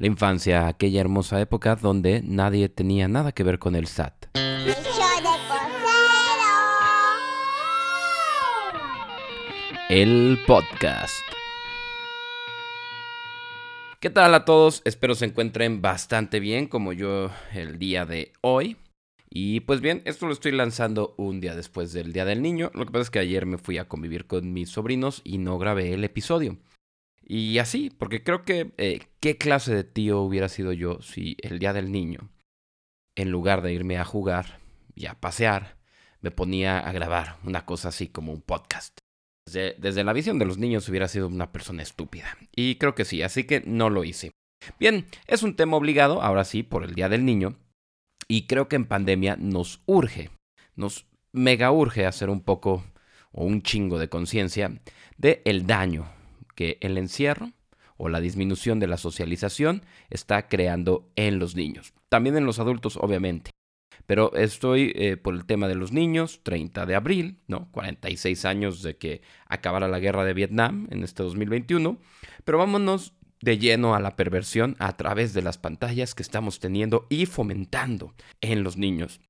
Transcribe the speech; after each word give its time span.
La 0.00 0.06
infancia, 0.06 0.66
aquella 0.66 1.02
hermosa 1.02 1.38
época 1.42 1.76
donde 1.76 2.22
nadie 2.24 2.70
tenía 2.70 3.06
nada 3.06 3.32
que 3.32 3.42
ver 3.44 3.58
con 3.58 3.76
el 3.76 3.86
SAT. 3.86 4.28
El 9.90 10.38
podcast. 10.46 11.20
¿Qué 14.00 14.08
tal 14.08 14.34
a 14.34 14.46
todos? 14.46 14.80
Espero 14.86 15.14
se 15.14 15.26
encuentren 15.26 15.82
bastante 15.82 16.40
bien 16.40 16.66
como 16.66 16.94
yo 16.94 17.30
el 17.52 17.78
día 17.78 18.06
de 18.06 18.32
hoy. 18.40 18.78
Y 19.28 19.60
pues 19.60 19.82
bien, 19.82 20.00
esto 20.06 20.26
lo 20.26 20.32
estoy 20.32 20.52
lanzando 20.52 21.12
un 21.18 21.42
día 21.42 21.54
después 21.54 21.92
del 21.92 22.14
Día 22.14 22.24
del 22.24 22.40
Niño. 22.40 22.70
Lo 22.72 22.86
que 22.86 22.92
pasa 22.92 23.02
es 23.02 23.10
que 23.10 23.18
ayer 23.18 23.44
me 23.44 23.58
fui 23.58 23.76
a 23.76 23.86
convivir 23.86 24.26
con 24.26 24.54
mis 24.54 24.70
sobrinos 24.70 25.20
y 25.24 25.36
no 25.36 25.58
grabé 25.58 25.92
el 25.92 26.04
episodio. 26.04 26.56
Y 27.32 27.60
así, 27.60 27.90
porque 27.90 28.24
creo 28.24 28.44
que 28.44 28.72
eh, 28.76 29.02
qué 29.20 29.38
clase 29.38 29.72
de 29.72 29.84
tío 29.84 30.20
hubiera 30.20 30.48
sido 30.48 30.72
yo 30.72 31.00
si 31.00 31.36
el 31.42 31.60
Día 31.60 31.72
del 31.72 31.92
Niño, 31.92 32.28
en 33.14 33.30
lugar 33.30 33.62
de 33.62 33.72
irme 33.72 33.98
a 33.98 34.04
jugar 34.04 34.58
y 34.96 35.06
a 35.06 35.14
pasear, 35.14 35.76
me 36.22 36.32
ponía 36.32 36.80
a 36.80 36.90
grabar 36.90 37.36
una 37.44 37.64
cosa 37.64 37.90
así 37.90 38.08
como 38.08 38.32
un 38.32 38.42
podcast. 38.42 38.98
Desde, 39.46 40.02
la 40.02 40.12
visión 40.12 40.40
de 40.40 40.44
los 40.44 40.58
niños 40.58 40.88
hubiera 40.88 41.06
sido 41.06 41.28
una 41.28 41.52
persona 41.52 41.84
estúpida. 41.84 42.36
Y 42.56 42.74
creo 42.78 42.96
que 42.96 43.04
sí, 43.04 43.22
así 43.22 43.44
que 43.44 43.62
no 43.64 43.90
lo 43.90 44.02
hice. 44.02 44.32
Bien, 44.80 45.06
es 45.28 45.44
un 45.44 45.54
tema 45.54 45.76
obligado, 45.76 46.22
ahora 46.22 46.42
sí, 46.42 46.64
por 46.64 46.82
el 46.82 46.96
Día 46.96 47.08
del 47.08 47.24
Niño. 47.24 47.54
Y 48.26 48.48
creo 48.48 48.66
que 48.66 48.74
en 48.74 48.86
pandemia 48.86 49.36
nos 49.36 49.82
urge, 49.86 50.30
nos 50.74 51.06
mega 51.30 51.70
urge 51.70 52.06
hacer 52.06 52.28
un 52.28 52.40
poco 52.40 52.84
o 53.30 53.44
un 53.44 53.62
chingo 53.62 54.00
de 54.00 54.08
conciencia 54.08 54.80
de 55.16 55.42
el 55.44 55.68
daño 55.68 56.10
que 56.60 56.76
el 56.82 56.98
encierro 56.98 57.52
o 57.96 58.10
la 58.10 58.20
disminución 58.20 58.80
de 58.80 58.86
la 58.86 58.98
socialización 58.98 59.82
está 60.10 60.46
creando 60.46 61.10
en 61.16 61.38
los 61.38 61.56
niños. 61.56 61.94
También 62.10 62.36
en 62.36 62.44
los 62.44 62.58
adultos, 62.58 62.98
obviamente. 63.00 63.50
Pero 64.04 64.34
estoy 64.34 64.92
eh, 64.94 65.16
por 65.16 65.32
el 65.32 65.46
tema 65.46 65.68
de 65.68 65.74
los 65.74 65.92
niños, 65.92 66.40
30 66.42 66.84
de 66.84 66.94
abril, 66.94 67.38
¿no? 67.46 67.70
46 67.72 68.44
años 68.44 68.82
de 68.82 68.98
que 68.98 69.22
acabara 69.46 69.88
la 69.88 70.00
guerra 70.00 70.22
de 70.22 70.34
Vietnam 70.34 70.86
en 70.90 71.02
este 71.02 71.22
2021. 71.22 71.96
Pero 72.44 72.58
vámonos 72.58 73.14
de 73.40 73.56
lleno 73.56 73.94
a 73.94 74.00
la 74.00 74.16
perversión 74.16 74.76
a 74.80 74.98
través 74.98 75.32
de 75.32 75.40
las 75.40 75.56
pantallas 75.56 76.14
que 76.14 76.22
estamos 76.22 76.60
teniendo 76.60 77.06
y 77.08 77.24
fomentando 77.24 78.12
en 78.42 78.64
los 78.64 78.76
niños. 78.76 79.22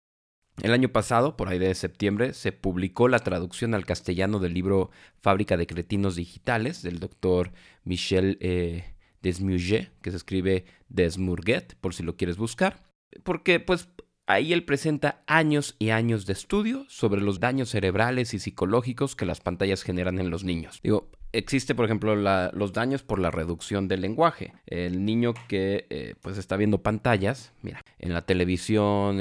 El 0.63 0.73
año 0.73 0.91
pasado, 0.91 1.37
por 1.37 1.49
ahí 1.49 1.59
de 1.59 1.75
septiembre, 1.75 2.35
se 2.35 2.53
publicó 2.53 3.09
la 3.09 3.21
traducción 3.21 3.75
al 3.75 3.87
castellano 3.87 4.39
del 4.39 4.55
libro 4.55 4.91
Fábrica 5.21 5.57
de 5.57 5.67
Cretinos 5.67 6.17
Digitales 6.17 6.83
del 6.83 6.99
doctor 6.99 7.53
Michel 7.85 8.37
eh, 8.41 8.95
que 9.23 10.11
se 10.11 10.17
escribe 10.17 10.65
Desmurguet, 10.89 11.77
por 11.81 11.95
si 11.95 12.03
lo 12.03 12.17
quieres 12.17 12.37
buscar. 12.37 12.83
Porque, 13.23 13.61
pues, 13.61 13.89
Ahí 14.31 14.53
él 14.53 14.63
presenta 14.63 15.25
años 15.27 15.75
y 15.81 15.91
años 15.91 16.25
de 16.25 16.35
estudio 16.35 16.87
sobre 16.89 17.21
los 17.21 17.41
daños 17.41 17.71
cerebrales 17.71 18.33
y 18.33 18.39
psicológicos 18.39 19.17
que 19.17 19.27
las 19.27 19.41
pantallas 19.41 19.83
generan 19.83 20.21
en 20.21 20.31
los 20.31 20.45
niños. 20.45 20.79
Digo, 20.85 21.11
existe, 21.33 21.75
por 21.75 21.85
ejemplo, 21.85 22.17
los 22.17 22.73
daños 22.73 23.03
por 23.03 23.19
la 23.19 23.31
reducción 23.31 23.89
del 23.89 24.01
lenguaje. 24.01 24.53
El 24.67 25.05
niño 25.05 25.35
que 25.49 25.87
eh, 25.91 26.15
pues 26.21 26.39
está 26.39 26.57
viendo 26.57 26.83
pantallas, 26.83 27.53
mira, 27.63 27.83
en 27.99 28.13
la 28.13 28.23
televisión 28.23 29.21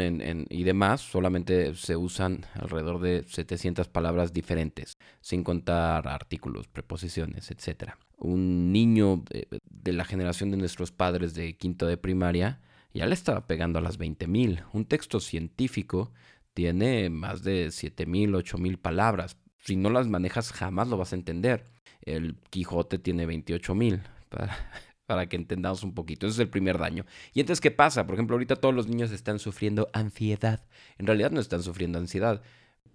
y 0.50 0.64
demás, 0.64 1.02
solamente 1.02 1.76
se 1.76 1.96
usan 1.96 2.46
alrededor 2.54 3.00
de 3.02 3.24
700 3.28 3.88
palabras 3.88 4.34
diferentes, 4.34 4.98
sin 5.22 5.44
contar 5.44 6.08
artículos, 6.08 6.68
preposiciones, 6.68 7.52
etc. 7.52 7.94
Un 8.18 8.72
niño 8.72 9.23
de 9.70 9.94
la 9.94 10.06
generación 10.06 10.52
de 10.52 10.58
nuestros 10.58 10.92
padres 10.92 11.34
de 11.34 11.56
quinto 11.58 11.86
de 11.86 11.98
primaria, 11.98 12.62
ya 12.94 13.06
le 13.06 13.14
estaba 13.14 13.46
pegando 13.48 13.80
a 13.80 13.82
las 13.82 14.00
20.000. 14.00 14.66
Un 14.73 14.86
texto 14.86 15.20
científico 15.20 16.12
tiene 16.54 17.10
más 17.10 17.44
de 17.44 17.68
7.000, 17.68 18.32
8.000 18.32 18.78
palabras. 18.78 19.38
Si 19.58 19.76
no 19.76 19.89
las 19.89 20.08
manejas 20.08 20.52
jamás 20.52 20.88
lo 20.88 20.98
vas 20.98 21.14
a 21.14 21.16
entender. 21.16 21.66
El 22.15 22.36
Quijote 22.49 22.99
tiene 22.99 23.27
28.000. 23.27 24.02
Para, 24.30 24.58
para 25.05 25.27
que 25.27 25.36
entendamos 25.36 25.83
un 25.83 25.93
poquito. 25.93 26.27
Ese 26.27 26.36
es 26.36 26.39
el 26.39 26.49
primer 26.49 26.77
daño. 26.77 27.05
Y 27.33 27.39
entonces, 27.39 27.61
¿qué 27.61 27.71
pasa? 27.71 28.05
Por 28.05 28.15
ejemplo, 28.15 28.36
ahorita 28.36 28.55
todos 28.55 28.75
los 28.75 28.87
niños 28.87 29.11
están 29.11 29.39
sufriendo 29.39 29.89
ansiedad. 29.93 30.65
En 30.97 31.08
realidad 31.08 31.31
no 31.31 31.39
están 31.39 31.64
sufriendo 31.64 31.97
ansiedad 31.97 32.42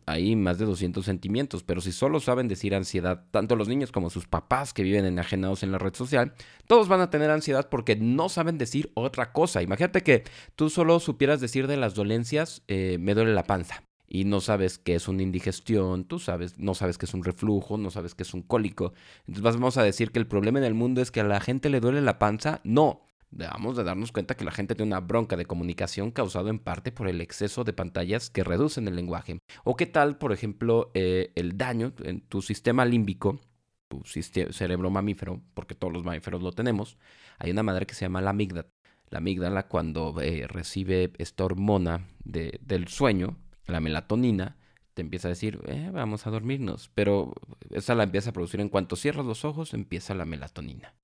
hay 0.06 0.36
más 0.36 0.58
de 0.58 0.66
200 0.66 1.04
sentimientos, 1.04 1.62
pero 1.62 1.80
si 1.80 1.92
solo 1.92 2.20
saben 2.20 2.48
decir 2.48 2.74
ansiedad, 2.74 3.24
tanto 3.30 3.56
los 3.56 3.68
niños 3.68 3.92
como 3.92 4.10
sus 4.10 4.26
papás 4.26 4.72
que 4.72 4.82
viven 4.82 5.04
enajenados 5.04 5.62
en 5.62 5.72
la 5.72 5.78
red 5.78 5.94
social, 5.94 6.34
todos 6.66 6.88
van 6.88 7.00
a 7.00 7.10
tener 7.10 7.30
ansiedad 7.30 7.68
porque 7.68 7.96
no 7.96 8.28
saben 8.28 8.58
decir 8.58 8.90
otra 8.94 9.32
cosa. 9.32 9.62
Imagínate 9.62 10.02
que 10.02 10.24
tú 10.56 10.68
solo 10.70 11.00
supieras 11.00 11.40
decir 11.40 11.66
de 11.66 11.76
las 11.76 11.94
dolencias, 11.94 12.62
eh, 12.68 12.98
me 13.00 13.14
duele 13.14 13.34
la 13.34 13.44
panza. 13.44 13.82
Y 14.14 14.26
no 14.26 14.40
sabes 14.40 14.78
qué 14.78 14.94
es 14.94 15.08
una 15.08 15.24
indigestión, 15.24 16.04
tú 16.04 16.20
sabes, 16.20 16.56
no 16.56 16.74
sabes 16.74 16.98
qué 16.98 17.06
es 17.06 17.14
un 17.14 17.24
reflujo, 17.24 17.76
no 17.78 17.90
sabes 17.90 18.14
qué 18.14 18.22
es 18.22 18.32
un 18.32 18.42
cólico. 18.42 18.94
Entonces 19.26 19.42
vamos 19.42 19.76
a 19.76 19.82
decir 19.82 20.12
que 20.12 20.20
el 20.20 20.28
problema 20.28 20.60
en 20.60 20.64
el 20.64 20.72
mundo 20.72 21.02
es 21.02 21.10
que 21.10 21.18
a 21.18 21.24
la 21.24 21.40
gente 21.40 21.68
le 21.68 21.80
duele 21.80 22.00
la 22.00 22.20
panza. 22.20 22.60
No, 22.62 23.08
debamos 23.32 23.76
de 23.76 23.82
darnos 23.82 24.12
cuenta 24.12 24.36
que 24.36 24.44
la 24.44 24.52
gente 24.52 24.76
tiene 24.76 24.90
una 24.92 25.00
bronca 25.00 25.36
de 25.36 25.46
comunicación 25.46 26.12
causado 26.12 26.48
en 26.48 26.60
parte 26.60 26.92
por 26.92 27.08
el 27.08 27.20
exceso 27.20 27.64
de 27.64 27.72
pantallas 27.72 28.30
que 28.30 28.44
reducen 28.44 28.86
el 28.86 28.94
lenguaje. 28.94 29.40
O 29.64 29.74
qué 29.74 29.86
tal, 29.86 30.16
por 30.16 30.30
ejemplo, 30.30 30.92
eh, 30.94 31.32
el 31.34 31.58
daño 31.58 31.92
en 32.04 32.20
tu 32.20 32.40
sistema 32.40 32.84
límbico, 32.84 33.40
tu 33.88 34.04
cerebro 34.04 34.90
mamífero, 34.90 35.42
porque 35.54 35.74
todos 35.74 35.92
los 35.92 36.04
mamíferos 36.04 36.40
lo 36.40 36.52
tenemos, 36.52 36.98
hay 37.40 37.50
una 37.50 37.64
madre 37.64 37.84
que 37.84 37.96
se 37.96 38.04
llama 38.04 38.20
la 38.20 38.30
amígdala. 38.30 38.68
La 39.10 39.18
amígdala 39.18 39.66
cuando 39.66 40.20
eh, 40.20 40.46
recibe 40.46 41.12
esta 41.18 41.44
hormona 41.44 42.06
del 42.24 42.88
sueño, 42.88 43.36
la 43.66 43.80
melatonina, 43.80 44.56
te 44.94 45.02
empieza 45.02 45.28
a 45.28 45.30
decir, 45.30 45.60
eh, 45.66 45.90
vamos 45.92 46.26
a 46.26 46.30
dormirnos. 46.30 46.90
Pero 46.94 47.34
esa 47.70 47.94
la 47.94 48.04
empieza 48.04 48.30
a 48.30 48.32
producir 48.32 48.60
en 48.60 48.68
cuanto 48.68 48.96
cierras 48.96 49.26
los 49.26 49.44
ojos, 49.44 49.74
empieza 49.74 50.14
la 50.14 50.24
melatonina 50.24 50.94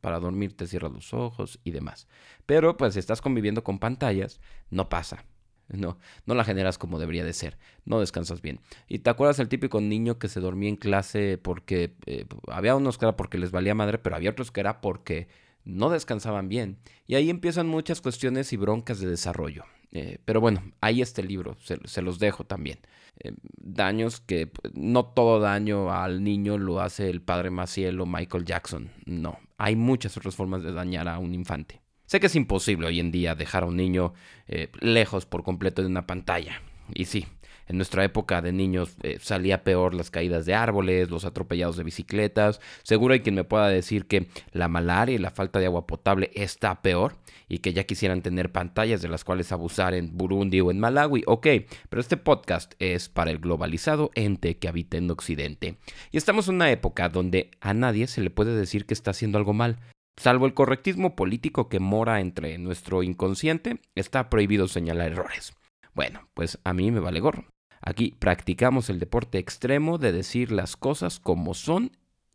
para 0.00 0.20
dormir 0.20 0.56
te 0.56 0.66
cierras 0.66 0.92
los 0.92 1.12
ojos 1.14 1.58
y 1.64 1.70
demás. 1.70 2.08
Pero 2.46 2.76
pues 2.76 2.94
si 2.94 3.00
estás 3.00 3.20
conviviendo 3.20 3.64
con 3.64 3.78
pantallas, 3.78 4.40
no 4.70 4.88
pasa. 4.88 5.24
No, 5.68 5.98
no 6.24 6.34
la 6.34 6.44
generas 6.44 6.78
como 6.78 6.98
debería 6.98 7.24
de 7.24 7.34
ser. 7.34 7.58
No 7.84 8.00
descansas 8.00 8.40
bien. 8.40 8.60
Y 8.88 9.00
te 9.00 9.10
acuerdas 9.10 9.38
el 9.38 9.48
típico 9.48 9.80
niño 9.80 10.18
que 10.18 10.28
se 10.28 10.40
dormía 10.40 10.70
en 10.70 10.76
clase 10.76 11.36
porque 11.36 11.94
eh, 12.06 12.24
había 12.46 12.74
unos 12.74 12.96
que 12.96 13.04
era 13.04 13.16
porque 13.16 13.36
les 13.36 13.50
valía 13.50 13.74
madre, 13.74 13.98
pero 13.98 14.16
había 14.16 14.30
otros 14.30 14.50
que 14.50 14.60
era 14.60 14.80
porque 14.80 15.28
no 15.64 15.90
descansaban 15.90 16.48
bien. 16.48 16.78
Y 17.06 17.16
ahí 17.16 17.28
empiezan 17.28 17.68
muchas 17.68 18.00
cuestiones 18.00 18.52
y 18.54 18.56
broncas 18.56 18.98
de 19.00 19.08
desarrollo. 19.08 19.64
Eh, 19.92 20.18
pero 20.24 20.40
bueno, 20.40 20.62
ahí 20.80 21.00
está 21.00 21.22
el 21.22 21.28
libro, 21.28 21.56
se, 21.60 22.02
los 22.02 22.18
dejo 22.18 22.44
también. 22.44 22.78
Eh, 23.20 23.32
daños 23.56 24.20
que 24.20 24.50
no 24.74 25.06
todo 25.06 25.40
daño 25.40 25.92
al 25.92 26.22
niño 26.22 26.58
lo 26.58 26.80
hace 26.80 27.10
el 27.10 27.22
padre 27.22 27.50
Maciel 27.50 28.00
o 28.00 28.06
Michael 28.06 28.44
Jackson. 28.44 28.90
No, 29.06 29.38
hay 29.56 29.76
muchas 29.76 30.16
otras 30.16 30.34
formas 30.36 30.62
de 30.62 30.72
dañar 30.72 31.08
a 31.08 31.18
un 31.18 31.34
infante. 31.34 31.80
Sé 32.06 32.20
que 32.20 32.26
es 32.26 32.36
imposible 32.36 32.86
hoy 32.86 33.00
en 33.00 33.10
día 33.10 33.34
dejar 33.34 33.64
a 33.64 33.66
un 33.66 33.76
niño 33.76 34.14
eh, 34.46 34.70
lejos 34.80 35.26
por 35.26 35.42
completo 35.42 35.82
de 35.82 35.88
una 35.88 36.06
pantalla. 36.06 36.62
Y 36.94 37.04
sí, 37.04 37.26
en 37.68 37.76
nuestra 37.76 38.04
época 38.04 38.42
de 38.42 38.52
niños 38.52 38.96
eh, 39.02 39.18
salía 39.20 39.62
peor 39.62 39.94
las 39.94 40.10
caídas 40.10 40.46
de 40.46 40.54
árboles, 40.54 41.10
los 41.10 41.24
atropellados 41.24 41.76
de 41.76 41.84
bicicletas. 41.84 42.60
Seguro 42.82 43.14
hay 43.14 43.20
quien 43.20 43.34
me 43.34 43.44
pueda 43.44 43.68
decir 43.68 44.06
que 44.06 44.28
la 44.52 44.68
malaria 44.68 45.14
y 45.14 45.18
la 45.18 45.30
falta 45.30 45.58
de 45.58 45.66
agua 45.66 45.86
potable 45.86 46.30
está 46.34 46.82
peor 46.82 47.16
y 47.48 47.58
que 47.58 47.72
ya 47.72 47.84
quisieran 47.84 48.22
tener 48.22 48.52
pantallas 48.52 49.02
de 49.02 49.08
las 49.08 49.24
cuales 49.24 49.52
abusar 49.52 49.94
en 49.94 50.16
Burundi 50.16 50.60
o 50.60 50.70
en 50.70 50.80
Malawi. 50.80 51.24
Ok, 51.26 51.46
pero 51.88 52.00
este 52.00 52.16
podcast 52.16 52.74
es 52.78 53.08
para 53.08 53.30
el 53.30 53.38
globalizado 53.38 54.10
ente 54.14 54.58
que 54.58 54.68
habita 54.68 54.96
en 54.96 55.10
Occidente. 55.10 55.76
Y 56.10 56.16
estamos 56.16 56.48
en 56.48 56.56
una 56.56 56.70
época 56.70 57.08
donde 57.08 57.50
a 57.60 57.74
nadie 57.74 58.06
se 58.06 58.20
le 58.20 58.30
puede 58.30 58.54
decir 58.54 58.86
que 58.86 58.94
está 58.94 59.10
haciendo 59.10 59.38
algo 59.38 59.52
mal. 59.52 59.78
Salvo 60.16 60.46
el 60.46 60.54
correctismo 60.54 61.14
político 61.14 61.68
que 61.68 61.78
mora 61.78 62.20
entre 62.20 62.58
nuestro 62.58 63.04
inconsciente, 63.04 63.80
está 63.94 64.28
prohibido 64.30 64.66
señalar 64.66 65.12
errores. 65.12 65.54
Bueno, 65.94 66.28
pues 66.34 66.58
a 66.64 66.72
mí 66.72 66.90
me 66.90 67.00
vale 67.00 67.20
gorro. 67.20 67.46
Aquí 67.80 68.14
practicamos 68.18 68.90
el 68.90 68.98
deporte 68.98 69.38
extremo 69.38 69.98
de 69.98 70.12
decir 70.12 70.52
las 70.52 70.76
cosas 70.76 71.20
como 71.20 71.54
son 71.54 71.92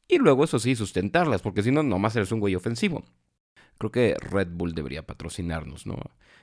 y 0.07 0.17
luego 0.17 0.43
eso 0.43 0.59
sí 0.59 0.75
sustentarlas, 0.75 1.41
porque 1.41 1.63
si 1.63 1.71
no, 1.71 1.83
nomás 1.83 2.15
eres 2.15 2.31
un 2.31 2.39
güey 2.39 2.55
ofensivo. 2.55 3.03
Creo 3.77 3.91
que 3.91 4.15
Red 4.19 4.49
Bull 4.51 4.73
debería 4.73 5.05
patrocinarnos, 5.05 5.85
¿no? 5.87 5.97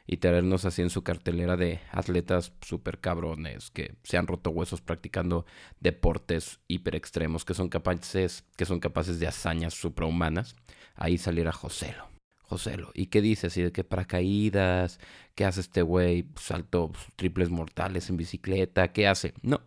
Y 0.07 0.17
tenernos 0.17 0.65
así 0.65 0.83
en 0.83 0.91
su 0.91 1.03
cartelera 1.03 1.57
de 1.57 1.81
atletas 1.93 2.53
super 2.61 2.99
cabrones 2.99 3.71
que 3.71 3.95
se 4.03 4.19
han 4.19 4.27
roto 4.27 4.51
huesos 4.51 4.81
practicando 4.81 5.47
deportes 5.79 6.59
hiper 6.67 6.97
extremos, 6.97 7.45
que 7.45 7.55
son 7.55 7.69
capaces, 7.69 8.45
que 8.57 8.65
son 8.65 8.81
capaces 8.81 9.21
de 9.21 9.29
hazañas 9.29 9.75
suprahumanas. 9.75 10.57
Ahí 10.97 11.17
saliera 11.17 11.53
Joselo. 11.53 12.10
Joselo. 12.51 12.91
¿Y 12.95 13.07
qué 13.07 13.21
dice? 13.23 13.47
Así 13.47 13.63
de 13.63 13.71
que 13.71 13.85
paracaídas, 13.85 14.99
¿qué 15.37 15.45
hace 15.45 15.61
este 15.61 15.83
güey? 15.83 16.27
Saltó 16.35 16.91
triples 17.15 17.49
mortales 17.49 18.11
en 18.11 18.17
bicicleta, 18.17 18.93
¿qué 18.93 19.07
hace? 19.07 19.35
No, 19.43 19.63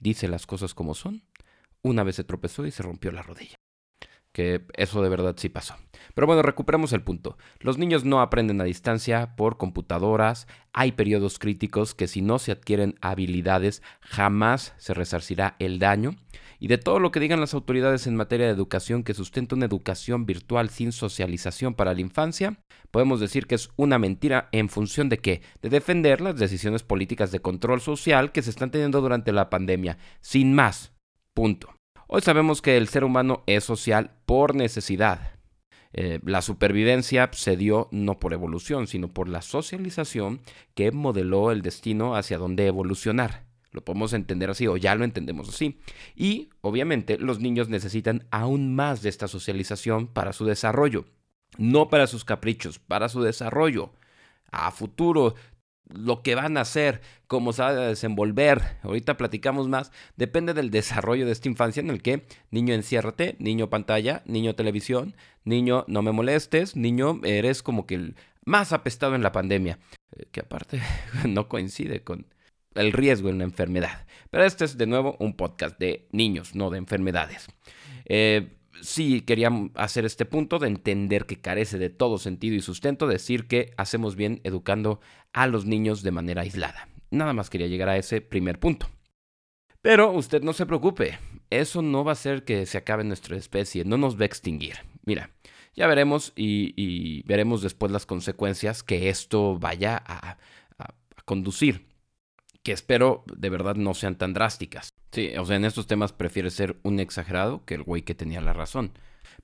dice 0.00 0.28
las 0.28 0.46
cosas 0.46 0.74
como 0.74 0.94
son. 0.94 1.24
Una 1.82 2.04
vez 2.04 2.14
se 2.14 2.24
tropezó 2.24 2.64
y 2.66 2.70
se 2.70 2.84
rompió 2.84 3.10
la 3.10 3.22
rodilla. 3.22 3.56
Que 4.34 4.66
eso 4.74 5.00
de 5.00 5.08
verdad 5.08 5.36
sí 5.38 5.48
pasó. 5.48 5.76
Pero 6.14 6.26
bueno, 6.26 6.42
recuperemos 6.42 6.92
el 6.92 7.02
punto. 7.02 7.38
Los 7.60 7.78
niños 7.78 8.04
no 8.04 8.20
aprenden 8.20 8.60
a 8.60 8.64
distancia 8.64 9.36
por 9.36 9.56
computadoras, 9.56 10.48
hay 10.72 10.92
periodos 10.92 11.38
críticos 11.38 11.94
que 11.94 12.08
si 12.08 12.20
no 12.20 12.40
se 12.40 12.52
adquieren 12.52 12.96
habilidades 13.00 13.80
jamás 14.00 14.74
se 14.76 14.92
resarcirá 14.92 15.54
el 15.60 15.78
daño. 15.78 16.16
Y 16.58 16.66
de 16.66 16.78
todo 16.78 16.98
lo 16.98 17.12
que 17.12 17.20
digan 17.20 17.40
las 17.40 17.54
autoridades 17.54 18.06
en 18.06 18.16
materia 18.16 18.46
de 18.46 18.52
educación 18.52 19.04
que 19.04 19.14
sustenta 19.14 19.54
una 19.54 19.66
educación 19.66 20.26
virtual 20.26 20.68
sin 20.68 20.92
socialización 20.92 21.74
para 21.74 21.94
la 21.94 22.00
infancia, 22.00 22.58
podemos 22.90 23.20
decir 23.20 23.46
que 23.46 23.54
es 23.54 23.70
una 23.76 23.98
mentira 23.98 24.48
en 24.50 24.68
función 24.68 25.08
de 25.08 25.18
qué? 25.18 25.42
De 25.62 25.68
defender 25.68 26.20
las 26.20 26.36
decisiones 26.36 26.82
políticas 26.82 27.30
de 27.30 27.40
control 27.40 27.80
social 27.80 28.32
que 28.32 28.42
se 28.42 28.50
están 28.50 28.70
teniendo 28.70 29.00
durante 29.00 29.30
la 29.32 29.48
pandemia. 29.48 29.98
Sin 30.20 30.54
más. 30.54 30.92
Punto. 31.34 31.73
Hoy 32.06 32.20
sabemos 32.20 32.60
que 32.60 32.76
el 32.76 32.88
ser 32.88 33.02
humano 33.04 33.42
es 33.46 33.64
social 33.64 34.10
por 34.26 34.54
necesidad. 34.54 35.32
Eh, 35.92 36.20
la 36.24 36.42
supervivencia 36.42 37.30
se 37.32 37.56
dio 37.56 37.88
no 37.92 38.18
por 38.18 38.32
evolución, 38.32 38.86
sino 38.86 39.08
por 39.08 39.28
la 39.28 39.42
socialización 39.42 40.40
que 40.74 40.92
modeló 40.92 41.50
el 41.50 41.62
destino 41.62 42.16
hacia 42.16 42.36
dónde 42.36 42.66
evolucionar. 42.66 43.46
Lo 43.70 43.84
podemos 43.84 44.12
entender 44.12 44.50
así 44.50 44.66
o 44.66 44.76
ya 44.76 44.94
lo 44.96 45.04
entendemos 45.04 45.48
así. 45.48 45.80
Y 46.14 46.50
obviamente 46.60 47.18
los 47.18 47.40
niños 47.40 47.68
necesitan 47.68 48.26
aún 48.30 48.74
más 48.74 49.02
de 49.02 49.08
esta 49.08 49.26
socialización 49.26 50.06
para 50.06 50.32
su 50.32 50.44
desarrollo. 50.44 51.06
No 51.58 51.88
para 51.88 52.06
sus 52.06 52.24
caprichos, 52.24 52.78
para 52.78 53.08
su 53.08 53.22
desarrollo. 53.22 53.92
A 54.50 54.70
futuro 54.72 55.34
lo 55.88 56.22
que 56.22 56.34
van 56.34 56.56
a 56.56 56.62
hacer, 56.62 57.02
cómo 57.26 57.52
se 57.52 57.62
va 57.62 57.68
a 57.68 57.74
desenvolver, 57.74 58.78
ahorita 58.82 59.16
platicamos 59.16 59.68
más, 59.68 59.92
depende 60.16 60.54
del 60.54 60.70
desarrollo 60.70 61.26
de 61.26 61.32
esta 61.32 61.48
infancia 61.48 61.80
en 61.80 61.90
el 61.90 62.02
que 62.02 62.26
niño 62.50 62.74
enciérrate, 62.74 63.36
niño 63.38 63.70
pantalla, 63.70 64.22
niño 64.26 64.54
televisión, 64.54 65.14
niño 65.44 65.84
no 65.88 66.02
me 66.02 66.12
molestes, 66.12 66.76
niño 66.76 67.20
eres 67.24 67.62
como 67.62 67.86
que 67.86 67.96
el 67.96 68.16
más 68.44 68.72
apestado 68.72 69.14
en 69.14 69.22
la 69.22 69.32
pandemia, 69.32 69.78
eh, 70.16 70.26
que 70.30 70.40
aparte 70.40 70.80
no 71.28 71.48
coincide 71.48 72.02
con 72.02 72.26
el 72.74 72.92
riesgo 72.92 73.28
en 73.28 73.38
la 73.38 73.44
enfermedad. 73.44 74.06
Pero 74.30 74.44
este 74.44 74.64
es 74.64 74.76
de 74.76 74.86
nuevo 74.86 75.16
un 75.20 75.36
podcast 75.36 75.78
de 75.78 76.08
niños, 76.12 76.54
no 76.54 76.70
de 76.70 76.78
enfermedades. 76.78 77.46
Eh, 78.06 78.56
sí 78.80 79.20
quería 79.22 79.50
hacer 79.74 80.04
este 80.04 80.24
punto 80.24 80.58
de 80.58 80.68
entender 80.68 81.26
que 81.26 81.40
carece 81.40 81.78
de 81.78 81.90
todo 81.90 82.18
sentido 82.18 82.54
y 82.54 82.60
sustento 82.60 83.06
decir 83.06 83.46
que 83.46 83.72
hacemos 83.76 84.16
bien 84.16 84.40
educando 84.44 85.00
a 85.32 85.46
los 85.46 85.64
niños 85.66 86.02
de 86.02 86.10
manera 86.10 86.42
aislada. 86.42 86.88
Nada 87.10 87.32
más 87.32 87.50
quería 87.50 87.66
llegar 87.66 87.88
a 87.88 87.96
ese 87.96 88.20
primer 88.20 88.58
punto. 88.58 88.88
Pero 89.80 90.12
usted 90.12 90.42
no 90.42 90.52
se 90.52 90.66
preocupe, 90.66 91.18
eso 91.50 91.82
no 91.82 92.04
va 92.04 92.12
a 92.12 92.14
hacer 92.14 92.44
que 92.44 92.64
se 92.66 92.78
acabe 92.78 93.04
nuestra 93.04 93.36
especie, 93.36 93.84
no 93.84 93.98
nos 93.98 94.18
va 94.18 94.22
a 94.22 94.26
extinguir. 94.26 94.76
Mira, 95.04 95.30
ya 95.74 95.86
veremos 95.86 96.32
y, 96.34 97.22
veremos 97.24 97.60
después 97.60 97.92
las 97.92 98.06
consecuencias 98.06 98.82
que 98.82 99.10
esto 99.10 99.58
vaya 99.58 100.02
a 100.06 100.38
conducir, 101.24 101.86
que 102.64 102.72
espero 102.72 103.22
de 103.36 103.50
verdad 103.50 103.76
no 103.76 103.94
sean 103.94 104.16
tan 104.16 104.32
drásticas. 104.32 104.88
Sí, 105.12 105.30
o 105.38 105.44
sea, 105.44 105.56
en 105.56 105.64
estos 105.64 105.86
temas 105.86 106.12
prefiere 106.12 106.50
ser 106.50 106.76
un 106.82 106.98
exagerado 106.98 107.64
que 107.64 107.74
el 107.74 107.84
güey 107.84 108.02
que 108.02 108.16
tenía 108.16 108.40
la 108.40 108.54
razón. 108.54 108.92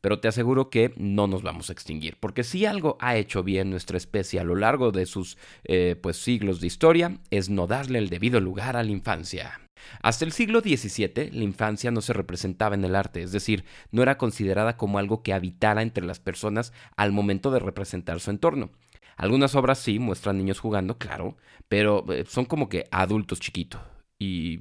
Pero 0.00 0.19
te 0.20 0.28
aseguro 0.28 0.70
que 0.70 0.94
no 0.96 1.26
nos 1.26 1.43
vamos 1.43 1.69
a 1.69 1.72
extinguir, 1.72 2.17
porque 2.19 2.43
si 2.43 2.64
algo 2.64 2.96
ha 3.00 3.17
hecho 3.17 3.43
bien 3.43 3.70
nuestra 3.70 3.99
especie 3.99 4.40
a 4.40 4.44
lo 4.44 4.56
largo 4.56 4.93
de 4.93 5.05
sus 5.05 5.37
eh, 5.64 5.96
pues, 6.00 6.17
siglos 6.17 6.61
de 6.61 6.67
historia, 6.67 7.19
es 7.31 7.50
no 7.50 7.67
darle 7.67 7.99
el 7.99 8.08
debido 8.08 8.40
lugar 8.40 8.76
a 8.76 8.82
la 8.82 8.90
infancia. 8.90 9.61
Hasta 10.03 10.25
el 10.25 10.32
siglo 10.32 10.61
XVII, 10.61 11.31
la 11.32 11.44
infancia 11.44 11.91
no 11.91 12.00
se 12.00 12.12
representaba 12.12 12.75
en 12.75 12.85
el 12.85 12.94
arte, 12.94 13.23
es 13.23 13.32
decir, 13.32 13.65
no 13.91 14.03
era 14.03 14.19
considerada 14.19 14.77
como 14.77 14.99
algo 14.99 15.23
que 15.23 15.32
habitara 15.32 15.82
entre 15.82 16.05
las 16.05 16.21
personas 16.21 16.73
al 16.97 17.12
momento 17.12 17.50
de 17.50 17.61
representar 17.61 18.21
su 18.21 18.31
entorno. 18.31 18.71
Algunas 19.17 19.55
obras 19.55 19.79
sí 19.79 19.99
muestran 19.99 20.38
niños 20.38 20.61
jugando, 20.61 20.97
claro, 20.97 21.37
pero 21.69 22.05
eh, 22.12 22.25
son 22.27 22.47
como 22.47 22.69
que 22.69 22.87
adultos 22.91 23.38
chiquitos. 23.41 23.82
Y 24.19 24.61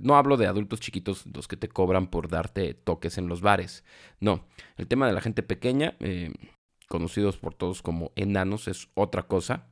no 0.00 0.16
hablo 0.16 0.36
de 0.36 0.46
adultos 0.46 0.80
chiquitos, 0.80 1.24
los 1.32 1.48
que 1.48 1.56
te 1.56 1.68
cobran 1.68 2.08
por 2.08 2.28
darte 2.28 2.74
toques 2.74 3.18
en 3.18 3.28
los 3.28 3.40
bares. 3.40 3.84
No, 4.20 4.44
el 4.76 4.86
tema 4.86 5.06
de 5.06 5.12
la 5.12 5.20
gente 5.20 5.42
pequeña, 5.42 5.96
eh, 6.00 6.32
conocidos 6.88 7.36
por 7.36 7.54
todos 7.54 7.82
como 7.82 8.12
enanos, 8.14 8.68
es 8.68 8.88
otra 8.94 9.24
cosa 9.24 9.66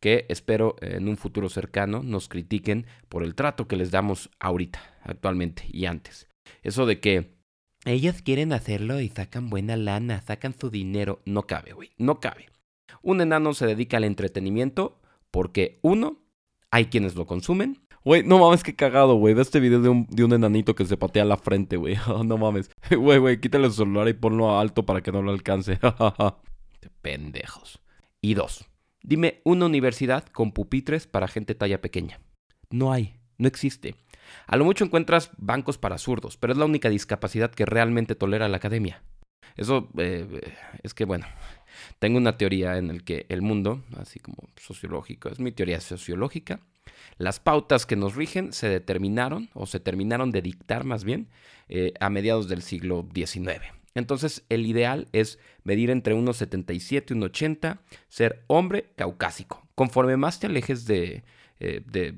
que 0.00 0.26
espero 0.28 0.76
en 0.80 1.08
un 1.08 1.16
futuro 1.16 1.48
cercano 1.48 2.02
nos 2.02 2.28
critiquen 2.28 2.86
por 3.08 3.22
el 3.22 3.34
trato 3.34 3.68
que 3.68 3.76
les 3.76 3.90
damos 3.90 4.30
ahorita, 4.38 4.80
actualmente 5.02 5.64
y 5.68 5.86
antes. 5.86 6.28
Eso 6.62 6.86
de 6.86 7.00
que 7.00 7.36
ellos 7.84 8.22
quieren 8.22 8.52
hacerlo 8.52 9.00
y 9.00 9.08
sacan 9.08 9.50
buena 9.50 9.76
lana, 9.76 10.20
sacan 10.22 10.54
su 10.58 10.70
dinero, 10.70 11.20
no 11.24 11.46
cabe, 11.46 11.72
güey, 11.72 11.90
no 11.98 12.20
cabe. 12.20 12.48
Un 13.02 13.20
enano 13.20 13.54
se 13.54 13.66
dedica 13.66 13.96
al 13.96 14.04
entretenimiento 14.04 15.00
porque, 15.30 15.78
uno, 15.82 16.18
hay 16.70 16.86
quienes 16.86 17.14
lo 17.14 17.26
consumen, 17.26 17.80
Güey, 18.04 18.22
no 18.22 18.38
mames, 18.38 18.62
qué 18.62 18.74
cagado, 18.74 19.16
güey. 19.16 19.34
De 19.34 19.42
este 19.42 19.60
video 19.60 19.80
de 19.80 19.88
un, 19.88 20.06
de 20.08 20.24
un 20.24 20.32
enanito 20.32 20.74
que 20.74 20.86
se 20.86 20.96
patea 20.96 21.24
la 21.24 21.36
frente, 21.36 21.76
güey. 21.76 21.96
no 22.24 22.38
mames. 22.38 22.70
Güey, 22.90 23.18
güey, 23.18 23.40
quítale 23.40 23.66
el 23.66 23.72
celular 23.72 24.08
y 24.08 24.14
ponlo 24.14 24.58
alto 24.58 24.86
para 24.86 25.02
que 25.02 25.12
no 25.12 25.20
lo 25.20 25.30
alcance. 25.30 25.78
Pendejos. 27.02 27.80
Y 28.20 28.34
dos. 28.34 28.67
Dime 29.08 29.40
una 29.42 29.64
universidad 29.64 30.26
con 30.26 30.52
pupitres 30.52 31.06
para 31.06 31.28
gente 31.28 31.54
talla 31.54 31.80
pequeña. 31.80 32.20
No 32.68 32.92
hay, 32.92 33.18
no 33.38 33.48
existe. 33.48 33.94
A 34.46 34.58
lo 34.58 34.66
mucho 34.66 34.84
encuentras 34.84 35.30
bancos 35.38 35.78
para 35.78 35.96
zurdos, 35.96 36.36
pero 36.36 36.52
es 36.52 36.58
la 36.58 36.66
única 36.66 36.90
discapacidad 36.90 37.50
que 37.50 37.64
realmente 37.64 38.14
tolera 38.14 38.50
la 38.50 38.58
academia. 38.58 39.02
Eso 39.56 39.88
eh, 39.96 40.52
es 40.82 40.92
que, 40.92 41.06
bueno, 41.06 41.24
tengo 41.98 42.18
una 42.18 42.36
teoría 42.36 42.76
en 42.76 42.90
el 42.90 43.02
que 43.02 43.24
el 43.30 43.40
mundo, 43.40 43.82
así 43.96 44.20
como 44.20 44.46
sociológico, 44.56 45.30
es 45.30 45.40
mi 45.40 45.52
teoría 45.52 45.80
sociológica, 45.80 46.60
las 47.16 47.40
pautas 47.40 47.86
que 47.86 47.96
nos 47.96 48.14
rigen 48.14 48.52
se 48.52 48.68
determinaron, 48.68 49.48
o 49.54 49.64
se 49.64 49.80
terminaron 49.80 50.32
de 50.32 50.42
dictar 50.42 50.84
más 50.84 51.04
bien, 51.04 51.30
eh, 51.70 51.94
a 51.98 52.10
mediados 52.10 52.46
del 52.46 52.60
siglo 52.60 53.08
XIX. 53.14 53.72
Entonces, 53.94 54.44
el 54.48 54.66
ideal 54.66 55.08
es 55.12 55.38
medir 55.64 55.90
entre 55.90 56.14
1,77 56.14 57.10
y 57.10 57.14
1,80, 57.14 57.80
ser 58.08 58.44
hombre 58.46 58.92
caucásico. 58.96 59.66
Conforme 59.74 60.16
más 60.16 60.40
te 60.40 60.46
alejes 60.46 60.86
de, 60.86 61.24
eh, 61.60 61.82
de 61.86 62.14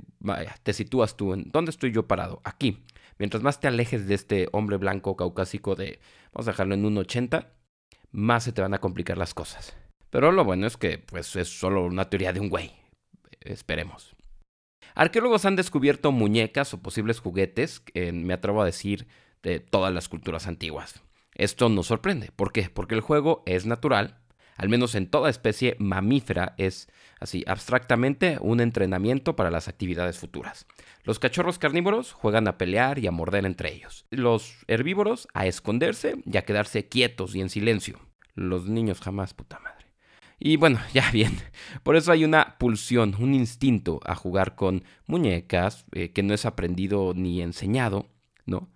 te 0.63 0.73
sitúas 0.73 1.17
tú 1.17 1.33
en, 1.33 1.51
¿dónde 1.51 1.71
estoy 1.71 1.93
yo 1.93 2.07
parado? 2.07 2.41
Aquí. 2.45 2.85
Mientras 3.19 3.43
más 3.43 3.61
te 3.61 3.69
alejes 3.69 4.07
de 4.07 4.15
este 4.15 4.49
hombre 4.53 4.79
blanco 4.79 5.17
caucásico 5.17 5.75
de, 5.75 6.01
vamos 6.33 6.49
a 6.49 6.53
dejarlo 6.53 6.75
en 6.75 6.85
1,80, 6.85 7.49
más 8.13 8.45
se 8.45 8.53
te 8.53 8.63
van 8.63 8.75
a 8.75 8.81
complicar 8.81 9.19
las 9.19 9.35
cosas. 9.35 9.77
Pero 10.11 10.33
lo 10.33 10.45
bueno 10.45 10.67
es 10.67 10.77
que, 10.77 10.99
pues, 10.99 11.37
es 11.37 11.49
solo 11.49 11.85
una 11.85 12.09
teoría 12.09 12.33
de 12.33 12.41
un 12.41 12.49
güey. 12.49 12.73
Esperemos. 13.41 14.17
Arqueólogos 14.95 15.45
han 15.45 15.57
descubierto 15.57 16.13
muñecas 16.13 16.75
o 16.75 16.83
posibles 16.83 17.21
juguetes, 17.21 17.83
me 17.95 18.35
atrevo 18.35 18.63
a 18.63 18.67
decir, 18.67 19.07
de 19.43 19.61
todas 19.61 19.95
las 19.95 20.09
culturas 20.09 20.47
antiguas. 20.47 21.03
Esto 21.35 21.69
nos 21.69 21.87
sorprende. 21.87 22.31
¿Por 22.35 22.53
qué? 22.53 22.71
Porque 22.73 22.95
el 22.95 23.01
juego 23.01 23.43
es 23.47 23.67
natural, 23.67 24.21
al 24.61 24.69
menos 24.69 24.95
en 24.95 25.07
toda 25.07 25.31
especie 25.31 25.75
mamífera, 25.79 26.55
es 26.59 26.89
así, 27.19 27.45
abstractamente 27.47 28.37
un 28.43 28.61
entrenamiento 28.61 29.35
para 29.35 29.51
las 29.51 29.69
actividades 29.69 30.19
futuras. 30.19 30.67
Los 31.03 31.19
cachorros 31.19 31.59
carnívoros 31.59 32.13
juegan 32.13 32.47
a 32.47 32.59
pelear 32.59 32.99
y 32.99 33.07
a 33.07 33.11
morder 33.11 33.47
entre 33.47 33.73
ellos. 33.73 34.05
Los 34.11 34.59
herbívoros 34.69 35.29
a 35.33 35.47
esconderse 35.47 36.17
y 36.27 36.37
a 36.37 36.45
quedarse 36.45 36.89
quietos 36.89 37.35
y 37.35 37.41
en 37.41 37.49
silencio. 37.49 38.01
Los 38.35 38.69
niños 38.69 39.01
jamás, 39.01 39.33
puta 39.33 39.59
madre. 39.61 39.87
Y 40.39 40.57
bueno, 40.57 40.79
ya 40.93 41.11
bien, 41.11 41.39
por 41.83 41.97
eso 41.97 42.13
hay 42.13 42.25
una 42.25 42.59
pulsión, 42.59 43.15
un 43.19 43.33
instinto 43.33 44.01
a 44.05 44.15
jugar 44.15 44.57
con 44.57 44.85
muñecas 45.07 45.87
eh, 45.93 46.13
que 46.13 46.23
no 46.23 46.35
es 46.35 46.45
aprendido 46.45 47.15
ni 47.15 47.41
enseñado, 47.41 48.11
¿no? 48.45 48.69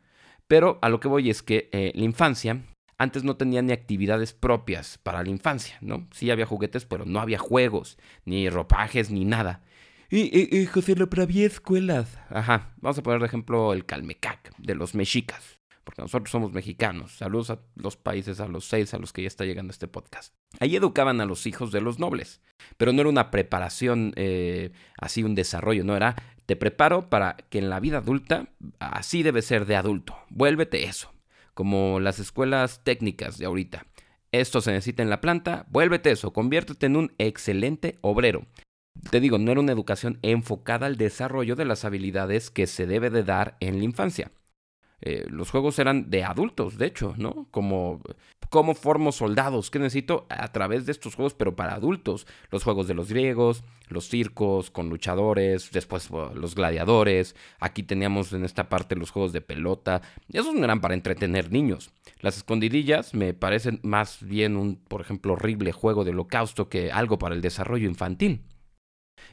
Pero 0.54 0.78
a 0.82 0.88
lo 0.88 1.00
que 1.00 1.08
voy 1.08 1.30
es 1.30 1.42
que 1.42 1.68
eh, 1.72 1.90
la 1.96 2.04
infancia 2.04 2.62
antes 2.96 3.24
no 3.24 3.36
tenía 3.36 3.60
ni 3.60 3.72
actividades 3.72 4.32
propias 4.34 4.98
para 4.98 5.20
la 5.24 5.28
infancia, 5.28 5.76
¿no? 5.80 6.06
Sí 6.12 6.30
había 6.30 6.46
juguetes, 6.46 6.84
pero 6.84 7.04
no 7.04 7.18
había 7.18 7.38
juegos, 7.38 7.98
ni 8.24 8.48
ropajes, 8.48 9.10
ni 9.10 9.24
nada. 9.24 9.64
Y, 10.10 10.56
y, 10.56 10.64
José, 10.66 10.94
lo, 10.94 11.10
pero 11.10 11.24
había 11.24 11.44
escuelas. 11.44 12.20
Ajá, 12.30 12.72
vamos 12.80 12.96
a 12.96 13.02
poner 13.02 13.18
de 13.18 13.26
ejemplo 13.26 13.72
el 13.72 13.84
Calmecac, 13.84 14.56
de 14.58 14.76
los 14.76 14.94
mexicas 14.94 15.58
porque 15.84 16.02
nosotros 16.02 16.30
somos 16.30 16.52
mexicanos. 16.52 17.12
Saludos 17.12 17.50
a 17.50 17.60
los 17.76 17.96
países, 17.96 18.40
a 18.40 18.48
los 18.48 18.64
seis 18.64 18.94
a 18.94 18.98
los 18.98 19.12
que 19.12 19.22
ya 19.22 19.28
está 19.28 19.44
llegando 19.44 19.70
este 19.70 19.86
podcast. 19.86 20.34
Ahí 20.58 20.74
educaban 20.74 21.20
a 21.20 21.26
los 21.26 21.46
hijos 21.46 21.72
de 21.72 21.80
los 21.80 21.98
nobles, 21.98 22.40
pero 22.76 22.92
no 22.92 23.02
era 23.02 23.10
una 23.10 23.30
preparación 23.30 24.12
eh, 24.16 24.72
así, 24.98 25.22
un 25.22 25.34
desarrollo, 25.34 25.84
no 25.84 25.94
era, 25.94 26.16
te 26.46 26.56
preparo 26.56 27.08
para 27.08 27.36
que 27.48 27.58
en 27.58 27.70
la 27.70 27.80
vida 27.80 27.98
adulta 27.98 28.48
así 28.78 29.22
debe 29.22 29.42
ser 29.42 29.66
de 29.66 29.76
adulto, 29.76 30.16
vuélvete 30.30 30.84
eso, 30.84 31.12
como 31.54 32.00
las 32.00 32.18
escuelas 32.18 32.82
técnicas 32.84 33.38
de 33.38 33.46
ahorita. 33.46 33.86
Esto 34.32 34.60
se 34.60 34.72
necesita 34.72 35.02
en 35.02 35.10
la 35.10 35.20
planta, 35.20 35.66
vuélvete 35.70 36.10
eso, 36.10 36.32
conviértete 36.32 36.86
en 36.86 36.96
un 36.96 37.12
excelente 37.18 37.98
obrero. 38.00 38.46
Te 39.10 39.20
digo, 39.20 39.38
no 39.38 39.52
era 39.52 39.60
una 39.60 39.72
educación 39.72 40.18
enfocada 40.22 40.86
al 40.86 40.96
desarrollo 40.96 41.56
de 41.56 41.64
las 41.64 41.84
habilidades 41.84 42.50
que 42.50 42.66
se 42.66 42.86
debe 42.86 43.10
de 43.10 43.22
dar 43.22 43.56
en 43.60 43.78
la 43.78 43.84
infancia. 43.84 44.32
Eh, 45.06 45.26
los 45.28 45.50
juegos 45.50 45.78
eran 45.78 46.08
de 46.08 46.24
adultos, 46.24 46.78
de 46.78 46.86
hecho, 46.86 47.12
¿no? 47.18 47.46
Como 47.50 48.00
cómo 48.48 48.74
formo 48.74 49.12
soldados, 49.12 49.70
qué 49.70 49.78
necesito 49.78 50.26
a 50.30 50.50
través 50.50 50.86
de 50.86 50.92
estos 50.92 51.14
juegos, 51.14 51.34
pero 51.34 51.54
para 51.54 51.74
adultos. 51.74 52.26
Los 52.50 52.64
juegos 52.64 52.88
de 52.88 52.94
los 52.94 53.10
griegos, 53.10 53.64
los 53.88 54.08
circos 54.08 54.70
con 54.70 54.88
luchadores, 54.88 55.70
después 55.72 56.08
los 56.10 56.54
gladiadores. 56.54 57.36
Aquí 57.60 57.82
teníamos 57.82 58.32
en 58.32 58.46
esta 58.46 58.70
parte 58.70 58.96
los 58.96 59.10
juegos 59.10 59.34
de 59.34 59.42
pelota. 59.42 60.00
Esos 60.32 60.54
no 60.54 60.64
eran 60.64 60.80
para 60.80 60.94
entretener 60.94 61.52
niños. 61.52 61.90
Las 62.20 62.38
escondidillas 62.38 63.12
me 63.12 63.34
parecen 63.34 63.80
más 63.82 64.22
bien 64.22 64.56
un, 64.56 64.76
por 64.76 65.02
ejemplo, 65.02 65.34
horrible 65.34 65.72
juego 65.72 66.04
de 66.04 66.12
holocausto 66.12 66.70
que 66.70 66.92
algo 66.92 67.18
para 67.18 67.34
el 67.34 67.42
desarrollo 67.42 67.86
infantil. 67.86 68.40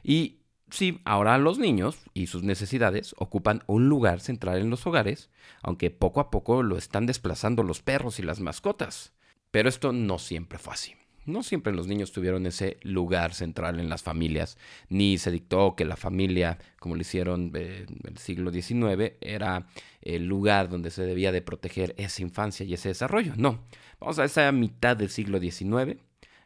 Y 0.04 0.41
Sí, 0.72 1.02
ahora 1.04 1.38
los 1.38 1.60
niños 1.60 1.98
y 2.14 2.28
sus 2.28 2.44
necesidades 2.44 3.14
ocupan 3.18 3.62
un 3.68 3.90
lugar 3.90 4.22
central 4.22 4.60
en 4.62 4.70
los 4.70 4.88
hogares, 4.88 5.30
aunque 5.62 5.92
poco 5.92 6.22
a 6.22 6.32
poco 6.32 6.64
lo 6.64 6.78
están 6.78 7.06
desplazando 7.06 7.62
los 7.62 7.82
perros 7.82 8.20
y 8.20 8.24
las 8.24 8.40
mascotas. 8.40 9.12
Pero 9.52 9.68
esto 9.68 9.92
no 9.92 10.18
siempre 10.18 10.58
fue 10.58 10.74
así. 10.74 10.96
No 11.26 11.44
siempre 11.44 11.74
los 11.74 11.88
niños 11.88 12.14
tuvieron 12.14 12.46
ese 12.46 12.78
lugar 12.84 13.34
central 13.34 13.82
en 13.82 13.90
las 13.90 14.02
familias, 14.02 14.58
ni 14.88 15.18
se 15.18 15.30
dictó 15.30 15.76
que 15.76 15.84
la 15.84 15.98
familia, 15.98 16.58
como 16.80 16.96
lo 16.96 17.02
hicieron 17.02 17.52
eh, 17.54 17.86
en 17.88 18.10
el 18.10 18.18
siglo 18.18 18.50
XIX, 18.50 19.14
era 19.20 19.68
el 20.02 20.26
lugar 20.26 20.70
donde 20.70 20.90
se 20.90 21.04
debía 21.04 21.34
de 21.34 21.42
proteger 21.42 21.94
esa 21.98 22.22
infancia 22.22 22.66
y 22.66 22.74
ese 22.74 22.90
desarrollo. 22.90 23.34
No, 23.36 23.60
vamos 24.00 24.20
a 24.20 24.24
esa 24.24 24.50
mitad 24.54 24.96
del 24.96 25.10
siglo 25.10 25.40
XIX, 25.40 25.98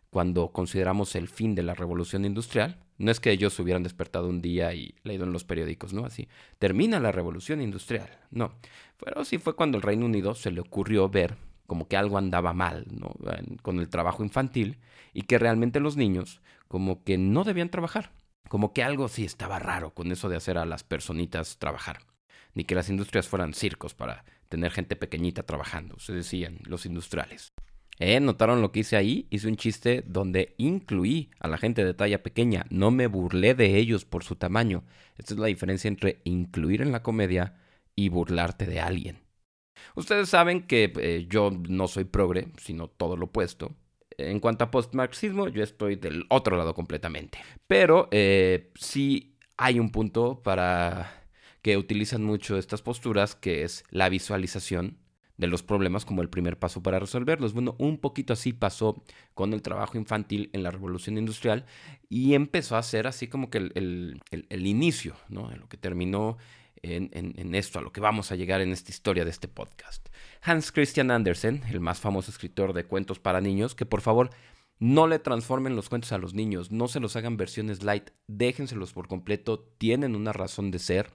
cuando 0.10 0.52
consideramos 0.52 1.16
el 1.16 1.28
fin 1.28 1.54
de 1.54 1.64
la 1.64 1.76
revolución 1.76 2.26
industrial, 2.26 2.85
no 2.98 3.12
es 3.12 3.20
que 3.20 3.32
ellos 3.32 3.60
hubieran 3.60 3.84
despertado 3.84 4.30
un 4.30 4.42
día 4.42 4.74
y 4.74 4.96
leído 5.04 5.26
en 5.26 5.34
los 5.34 5.44
periódicos, 5.44 5.94
¿no? 5.94 6.06
Así, 6.06 6.28
termina 6.60 7.00
la 7.00 7.12
revolución 7.12 7.62
industrial. 7.62 8.10
No, 8.32 8.56
pero 9.04 9.26
sí 9.26 9.38
fue 9.38 9.56
cuando 9.56 9.78
el 9.78 9.84
Reino 9.84 10.06
Unido 10.06 10.34
se 10.34 10.52
le 10.52 10.62
ocurrió 10.62 11.10
ver 11.10 11.38
como 11.68 11.88
que 11.88 11.98
algo 11.98 12.18
andaba 12.18 12.54
mal, 12.54 12.86
¿no? 12.92 13.16
Con 13.62 13.80
el 13.80 13.90
trabajo 13.90 14.24
infantil 14.24 14.80
y 15.14 15.24
que 15.24 15.40
realmente 15.40 15.80
los 15.80 15.98
niños 15.98 16.42
como 16.68 17.04
que 17.04 17.18
no 17.18 17.44
debían 17.44 17.70
trabajar. 17.70 18.12
Como 18.48 18.74
que 18.74 18.84
algo 18.84 19.08
sí 19.08 19.26
estaba 19.26 19.60
raro 19.60 19.94
con 19.94 20.12
eso 20.12 20.30
de 20.30 20.36
hacer 20.36 20.58
a 20.58 20.66
las 20.66 20.84
personitas 20.84 21.58
trabajar. 21.58 22.00
Ni 22.54 22.64
que 22.64 22.76
las 22.76 22.90
industrias 22.90 23.28
fueran 23.28 23.54
circos 23.54 23.96
para 23.96 24.24
tener 24.50 24.72
gente 24.72 24.96
pequeñita 24.96 25.44
trabajando, 25.44 26.00
se 26.00 26.14
decían 26.14 26.60
los 26.64 26.86
industriales. 26.86 27.54
¿Eh? 28.00 28.20
¿Notaron 28.20 28.62
lo 28.62 28.72
que 28.72 28.82
hice 28.82 28.98
ahí? 28.98 29.28
Hice 29.30 29.48
un 29.48 29.56
chiste 29.56 30.04
donde 30.06 30.54
incluí 30.58 31.30
a 31.40 31.48
la 31.48 31.58
gente 31.58 31.86
de 31.86 31.94
talla 31.94 32.24
pequeña. 32.24 32.66
No 32.70 32.92
me 32.92 33.08
burlé 33.08 33.56
de 33.56 33.78
ellos 33.78 34.06
por 34.06 34.24
su 34.24 34.36
tamaño. 34.36 34.84
Esta 35.18 35.34
es 35.34 35.40
la 35.40 35.48
diferencia 35.48 35.88
entre 35.88 36.20
incluir 36.26 36.82
en 36.82 36.92
la 36.92 37.04
comedia 37.04 37.56
y 37.96 38.10
burlarte 38.10 38.66
de 38.66 38.82
alguien. 38.82 39.20
Ustedes 39.96 40.30
saben 40.30 40.68
que 40.68 40.92
eh, 41.00 41.26
yo 41.30 41.52
no 41.52 41.88
soy 41.88 42.04
progre, 42.04 42.48
sino 42.58 42.88
todo 42.90 43.16
lo 43.16 43.26
opuesto. 43.26 43.76
En 44.18 44.40
cuanto 44.40 44.66
a 44.66 44.72
postmarxismo, 44.72 45.48
yo 45.48 45.64
estoy 45.64 45.96
del 45.96 46.26
otro 46.30 46.58
lado 46.58 46.74
completamente. 46.74 47.40
Pero 47.68 48.08
eh, 48.12 48.72
sí 48.76 49.38
hay 49.58 49.80
un 49.80 49.92
punto 49.92 50.42
para 50.44 51.24
que 51.62 51.78
utilizan 51.78 52.24
mucho 52.24 52.58
estas 52.58 52.82
posturas, 52.82 53.36
que 53.36 53.64
es 53.64 53.84
la 53.90 54.10
visualización 54.10 54.98
de 55.38 55.48
los 55.48 55.64
problemas 55.64 56.06
como 56.06 56.22
el 56.22 56.30
primer 56.30 56.58
paso 56.58 56.82
para 56.82 57.00
resolverlos. 57.00 57.54
Bueno, 57.54 57.76
un 57.78 57.98
poquito 57.98 58.34
así 58.34 58.54
pasó 58.54 59.04
con 59.34 59.54
el 59.54 59.62
trabajo 59.62 59.98
infantil 59.98 60.50
en 60.54 60.64
la 60.64 60.72
revolución 60.72 61.18
industrial 61.18 61.66
y 62.10 62.34
empezó 62.34 62.78
a 62.78 62.84
ser 62.84 63.08
así 63.08 63.28
como 63.28 63.50
que 63.50 63.58
el, 63.58 64.68
inicio, 64.68 65.16
¿no? 65.30 65.52
En 65.52 65.60
lo 65.60 65.68
que 65.68 65.78
terminó 65.78 66.38
en, 66.82 67.10
en, 67.14 67.56
esto, 67.56 67.80
a 67.80 67.82
lo 67.82 67.92
que 67.92 68.02
vamos 68.02 68.32
a 68.32 68.36
llegar 68.36 68.62
en 68.62 68.72
esta 68.72 68.92
historia 68.92 69.24
de 69.24 69.32
este 69.32 69.48
podcast. 69.48 70.08
Hans 70.42 70.72
Christian 70.72 71.10
Andersen, 71.10 71.64
el 71.70 71.80
más 71.80 72.00
famoso 72.00 72.30
escritor 72.30 72.74
de 72.74 72.86
cuentos 72.86 73.20
para 73.20 73.42
niños, 73.42 73.74
que 73.74 73.86
por 73.86 74.02
favor 74.02 74.30
no 74.80 75.08
le 75.08 75.20
transformen 75.20 75.76
los 75.76 75.90
cuentos 75.90 76.12
a 76.12 76.18
los 76.18 76.34
niños, 76.34 76.72
no 76.72 76.88
se 76.88 77.00
los 77.00 77.16
hagan 77.16 77.38
versiones 77.38 77.84
light, 77.84 78.10
déjenselos 78.28 78.94
por 78.94 79.08
completo, 79.08 79.60
tienen 79.78 80.16
una 80.16 80.34
razón 80.34 80.72
de 80.72 80.80
ser 80.80 81.12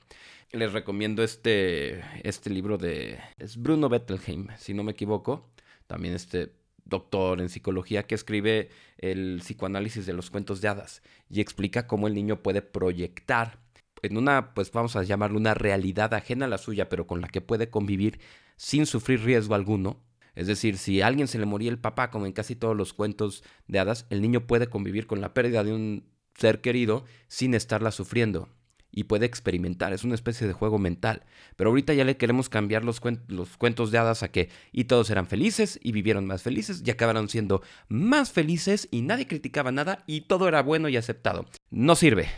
les 0.52 0.72
recomiendo 0.72 1.22
este, 1.22 2.02
este 2.26 2.50
libro 2.50 2.76
de... 2.76 3.18
Es 3.38 3.56
Bruno 3.56 3.88
Bettelheim, 3.88 4.48
si 4.58 4.74
no 4.74 4.82
me 4.82 4.92
equivoco. 4.92 5.48
También 5.86 6.14
este 6.14 6.54
doctor 6.84 7.40
en 7.40 7.48
psicología 7.48 8.04
que 8.04 8.16
escribe 8.16 8.70
el 8.98 9.38
psicoanálisis 9.40 10.06
de 10.06 10.12
los 10.12 10.30
cuentos 10.30 10.60
de 10.60 10.68
hadas 10.68 11.02
y 11.28 11.40
explica 11.40 11.86
cómo 11.86 12.08
el 12.08 12.14
niño 12.14 12.42
puede 12.42 12.62
proyectar 12.62 13.60
en 14.02 14.16
una, 14.16 14.54
pues 14.54 14.72
vamos 14.72 14.96
a 14.96 15.02
llamarlo 15.02 15.38
una 15.38 15.54
realidad 15.54 16.14
ajena 16.14 16.46
a 16.46 16.48
la 16.48 16.58
suya, 16.58 16.88
pero 16.88 17.06
con 17.06 17.20
la 17.20 17.28
que 17.28 17.40
puede 17.40 17.70
convivir 17.70 18.18
sin 18.56 18.86
sufrir 18.86 19.22
riesgo 19.22 19.54
alguno. 19.54 20.02
Es 20.40 20.46
decir, 20.46 20.78
si 20.78 21.02
a 21.02 21.06
alguien 21.06 21.28
se 21.28 21.38
le 21.38 21.44
moría 21.44 21.70
el 21.70 21.78
papá, 21.78 22.10
como 22.10 22.24
en 22.24 22.32
casi 22.32 22.56
todos 22.56 22.74
los 22.74 22.94
cuentos 22.94 23.44
de 23.68 23.78
hadas, 23.78 24.06
el 24.08 24.22
niño 24.22 24.46
puede 24.46 24.68
convivir 24.68 25.06
con 25.06 25.20
la 25.20 25.34
pérdida 25.34 25.62
de 25.64 25.74
un 25.74 26.08
ser 26.34 26.62
querido 26.62 27.04
sin 27.28 27.52
estarla 27.52 27.90
sufriendo 27.90 28.48
y 28.90 29.04
puede 29.04 29.26
experimentar. 29.26 29.92
Es 29.92 30.02
una 30.02 30.14
especie 30.14 30.46
de 30.46 30.54
juego 30.54 30.78
mental. 30.78 31.24
Pero 31.56 31.68
ahorita 31.68 31.92
ya 31.92 32.04
le 32.04 32.16
queremos 32.16 32.48
cambiar 32.48 32.84
los, 32.86 33.02
los, 33.28 33.58
cuentos 33.58 33.90
de 33.90 33.98
hadas 33.98 34.22
a 34.22 34.30
que 34.30 34.48
y 34.72 34.84
todos 34.84 35.10
eran 35.10 35.26
felices 35.26 35.78
y 35.82 35.92
vivieron 35.92 36.26
más 36.26 36.42
felices 36.42 36.82
y 36.82 36.90
acabaron 36.90 37.28
siendo 37.28 37.60
más 37.88 38.32
felices 38.32 38.88
y 38.90 39.02
nadie 39.02 39.26
criticaba 39.26 39.72
nada 39.72 40.04
y 40.06 40.22
todo 40.22 40.48
era 40.48 40.62
bueno 40.62 40.88
y 40.88 40.96
aceptado. 40.96 41.44
No 41.70 41.96
sirve. 41.96 42.28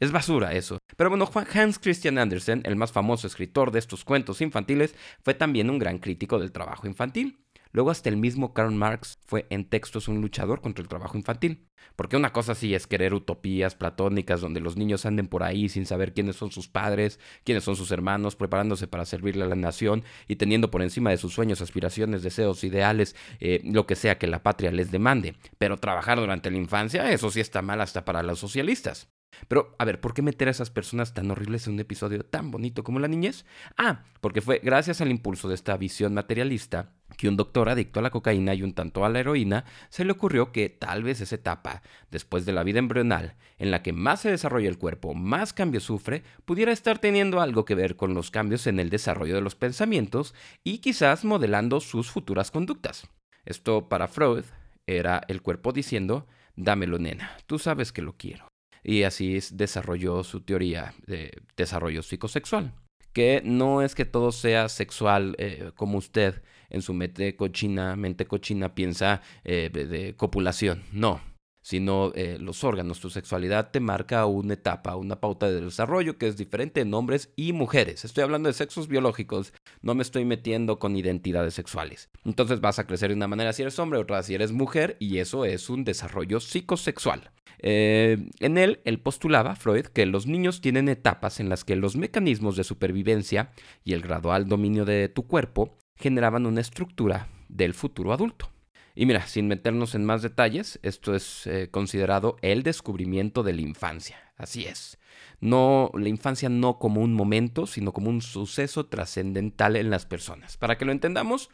Es 0.00 0.10
basura 0.10 0.52
eso. 0.52 0.78
Pero 0.96 1.10
bueno, 1.10 1.30
Hans 1.54 1.78
Christian 1.78 2.18
Andersen, 2.18 2.62
el 2.64 2.74
más 2.74 2.90
famoso 2.90 3.28
escritor 3.28 3.70
de 3.70 3.78
estos 3.78 4.04
cuentos 4.04 4.40
infantiles, 4.40 4.96
fue 5.22 5.34
también 5.34 5.70
un 5.70 5.78
gran 5.78 5.98
crítico 5.98 6.40
del 6.40 6.50
trabajo 6.50 6.88
infantil. 6.88 7.38
Luego 7.72 7.90
hasta 7.90 8.08
el 8.08 8.16
mismo 8.16 8.52
Karl 8.52 8.72
Marx 8.72 9.18
fue 9.26 9.46
en 9.50 9.64
textos 9.64 10.08
un 10.08 10.20
luchador 10.20 10.60
contra 10.60 10.82
el 10.82 10.88
trabajo 10.88 11.16
infantil. 11.16 11.66
Porque 11.96 12.16
una 12.16 12.32
cosa 12.32 12.54
sí 12.54 12.74
es 12.74 12.86
querer 12.86 13.14
utopías 13.14 13.74
platónicas 13.74 14.40
donde 14.40 14.60
los 14.60 14.76
niños 14.76 15.04
anden 15.04 15.26
por 15.26 15.42
ahí 15.42 15.68
sin 15.68 15.86
saber 15.86 16.14
quiénes 16.14 16.36
son 16.36 16.50
sus 16.50 16.68
padres, 16.68 17.18
quiénes 17.44 17.64
son 17.64 17.76
sus 17.76 17.90
hermanos, 17.90 18.36
preparándose 18.36 18.86
para 18.86 19.04
servirle 19.04 19.44
a 19.44 19.48
la 19.48 19.56
nación 19.56 20.04
y 20.28 20.36
teniendo 20.36 20.70
por 20.70 20.82
encima 20.82 21.10
de 21.10 21.16
sus 21.16 21.32
sueños, 21.32 21.60
aspiraciones, 21.60 22.22
deseos, 22.22 22.64
ideales, 22.64 23.16
eh, 23.40 23.60
lo 23.64 23.86
que 23.86 23.96
sea 23.96 24.18
que 24.18 24.26
la 24.26 24.42
patria 24.42 24.70
les 24.70 24.90
demande. 24.90 25.34
Pero 25.58 25.78
trabajar 25.78 26.18
durante 26.18 26.50
la 26.50 26.58
infancia, 26.58 27.10
eso 27.10 27.30
sí 27.30 27.40
está 27.40 27.62
mal 27.62 27.80
hasta 27.80 28.04
para 28.04 28.22
los 28.22 28.38
socialistas. 28.38 29.08
Pero, 29.48 29.74
a 29.78 29.84
ver, 29.84 30.00
¿por 30.00 30.14
qué 30.14 30.22
meter 30.22 30.48
a 30.48 30.50
esas 30.50 30.70
personas 30.70 31.14
tan 31.14 31.30
horribles 31.30 31.66
en 31.66 31.74
un 31.74 31.80
episodio 31.80 32.24
tan 32.24 32.50
bonito 32.50 32.84
como 32.84 32.98
la 32.98 33.08
niñez? 33.08 33.44
Ah, 33.76 34.04
porque 34.20 34.40
fue 34.40 34.60
gracias 34.62 35.00
al 35.00 35.10
impulso 35.10 35.48
de 35.48 35.54
esta 35.54 35.76
visión 35.76 36.14
materialista 36.14 36.92
que 37.16 37.28
un 37.28 37.36
doctor 37.36 37.68
adicto 37.68 38.00
a 38.00 38.02
la 38.02 38.10
cocaína 38.10 38.54
y 38.54 38.62
un 38.62 38.72
tanto 38.72 39.04
a 39.04 39.08
la 39.08 39.20
heroína 39.20 39.64
se 39.88 40.04
le 40.04 40.12
ocurrió 40.12 40.52
que 40.52 40.68
tal 40.68 41.02
vez 41.02 41.20
esa 41.20 41.34
etapa, 41.34 41.82
después 42.10 42.44
de 42.44 42.52
la 42.52 42.62
vida 42.62 42.78
embrional, 42.78 43.36
en 43.58 43.70
la 43.70 43.82
que 43.82 43.92
más 43.92 44.20
se 44.20 44.30
desarrolla 44.30 44.68
el 44.68 44.78
cuerpo, 44.78 45.14
más 45.14 45.52
cambios 45.52 45.84
sufre, 45.84 46.22
pudiera 46.44 46.72
estar 46.72 46.98
teniendo 46.98 47.40
algo 47.40 47.64
que 47.64 47.74
ver 47.74 47.96
con 47.96 48.14
los 48.14 48.30
cambios 48.30 48.66
en 48.66 48.80
el 48.80 48.90
desarrollo 48.90 49.34
de 49.34 49.40
los 49.40 49.54
pensamientos 49.54 50.34
y 50.64 50.78
quizás 50.78 51.24
modelando 51.24 51.80
sus 51.80 52.10
futuras 52.10 52.50
conductas. 52.50 53.08
Esto 53.44 53.88
para 53.88 54.08
Freud 54.08 54.44
era 54.86 55.22
el 55.28 55.42
cuerpo 55.42 55.72
diciendo, 55.72 56.26
dámelo 56.56 56.98
nena, 56.98 57.36
tú 57.46 57.58
sabes 57.58 57.92
que 57.92 58.02
lo 58.02 58.16
quiero 58.16 58.52
y 58.84 59.04
así 59.04 59.38
desarrolló 59.52 60.24
su 60.24 60.40
teoría 60.40 60.94
de 61.06 61.42
desarrollo 61.56 62.02
psicosexual. 62.02 62.74
Que 63.12 63.42
no 63.44 63.82
es 63.82 63.94
que 63.94 64.04
todo 64.04 64.32
sea 64.32 64.68
sexual 64.68 65.36
eh, 65.38 65.70
como 65.76 65.98
usted 65.98 66.42
en 66.72 66.82
su 66.82 66.94
mente 66.94 67.36
cochina, 67.36 67.94
mente 67.94 68.26
cochina 68.26 68.74
piensa 68.74 69.22
eh, 69.44 69.70
de 69.72 70.16
copulación, 70.16 70.82
no, 70.92 71.20
sino 71.62 72.12
eh, 72.14 72.38
los 72.40 72.64
órganos, 72.64 73.00
tu 73.00 73.08
sexualidad 73.08 73.70
te 73.70 73.80
marca 73.80 74.26
una 74.26 74.54
etapa, 74.54 74.96
una 74.96 75.20
pauta 75.20 75.48
de 75.48 75.60
desarrollo 75.60 76.18
que 76.18 76.26
es 76.26 76.36
diferente 76.36 76.80
en 76.80 76.92
hombres 76.92 77.32
y 77.36 77.52
mujeres. 77.52 78.04
Estoy 78.04 78.24
hablando 78.24 78.48
de 78.48 78.52
sexos 78.52 78.88
biológicos, 78.88 79.54
no 79.80 79.94
me 79.94 80.02
estoy 80.02 80.24
metiendo 80.24 80.78
con 80.78 80.96
identidades 80.96 81.54
sexuales. 81.54 82.10
Entonces 82.24 82.60
vas 82.60 82.78
a 82.78 82.86
crecer 82.86 83.10
de 83.10 83.16
una 83.16 83.28
manera 83.28 83.52
si 83.52 83.62
eres 83.62 83.78
hombre, 83.78 84.00
otra 84.00 84.22
si 84.22 84.34
eres 84.34 84.52
mujer, 84.52 84.96
y 84.98 85.18
eso 85.18 85.44
es 85.44 85.70
un 85.70 85.84
desarrollo 85.84 86.40
psicosexual. 86.40 87.30
Eh, 87.64 88.18
en 88.40 88.58
él, 88.58 88.80
él 88.84 88.98
postulaba, 88.98 89.54
Freud, 89.54 89.86
que 89.86 90.04
los 90.04 90.26
niños 90.26 90.60
tienen 90.60 90.88
etapas 90.88 91.38
en 91.38 91.48
las 91.48 91.64
que 91.64 91.76
los 91.76 91.94
mecanismos 91.94 92.56
de 92.56 92.64
supervivencia 92.64 93.52
y 93.84 93.92
el 93.92 94.02
gradual 94.02 94.48
dominio 94.48 94.84
de 94.84 95.08
tu 95.08 95.28
cuerpo 95.28 95.78
generaban 96.02 96.46
una 96.46 96.60
estructura 96.60 97.28
del 97.48 97.74
futuro 97.74 98.12
adulto. 98.12 98.50
Y 98.94 99.06
mira, 99.06 99.26
sin 99.26 99.48
meternos 99.48 99.94
en 99.94 100.04
más 100.04 100.20
detalles, 100.20 100.78
esto 100.82 101.14
es 101.14 101.46
eh, 101.46 101.68
considerado 101.70 102.36
el 102.42 102.62
descubrimiento 102.62 103.42
de 103.42 103.54
la 103.54 103.62
infancia. 103.62 104.18
Así 104.36 104.66
es. 104.66 104.98
No, 105.40 105.90
la 105.94 106.08
infancia 106.08 106.50
no 106.50 106.78
como 106.78 107.00
un 107.00 107.14
momento, 107.14 107.66
sino 107.66 107.92
como 107.92 108.10
un 108.10 108.20
suceso 108.20 108.86
trascendental 108.86 109.76
en 109.76 109.88
las 109.88 110.04
personas. 110.04 110.58
Para 110.58 110.76
que 110.76 110.84
lo 110.84 110.92
entendamos, 110.92 111.48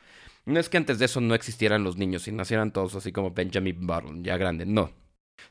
no 0.46 0.58
es 0.58 0.68
que 0.68 0.78
antes 0.78 0.98
de 0.98 1.04
eso 1.04 1.20
no 1.20 1.34
existieran 1.34 1.84
los 1.84 1.96
niños 1.96 2.26
y 2.26 2.32
nacieran 2.32 2.72
todos 2.72 2.96
así 2.96 3.12
como 3.12 3.30
Benjamin 3.30 3.86
Button, 3.86 4.24
ya 4.24 4.36
grande, 4.36 4.66
no 4.66 4.92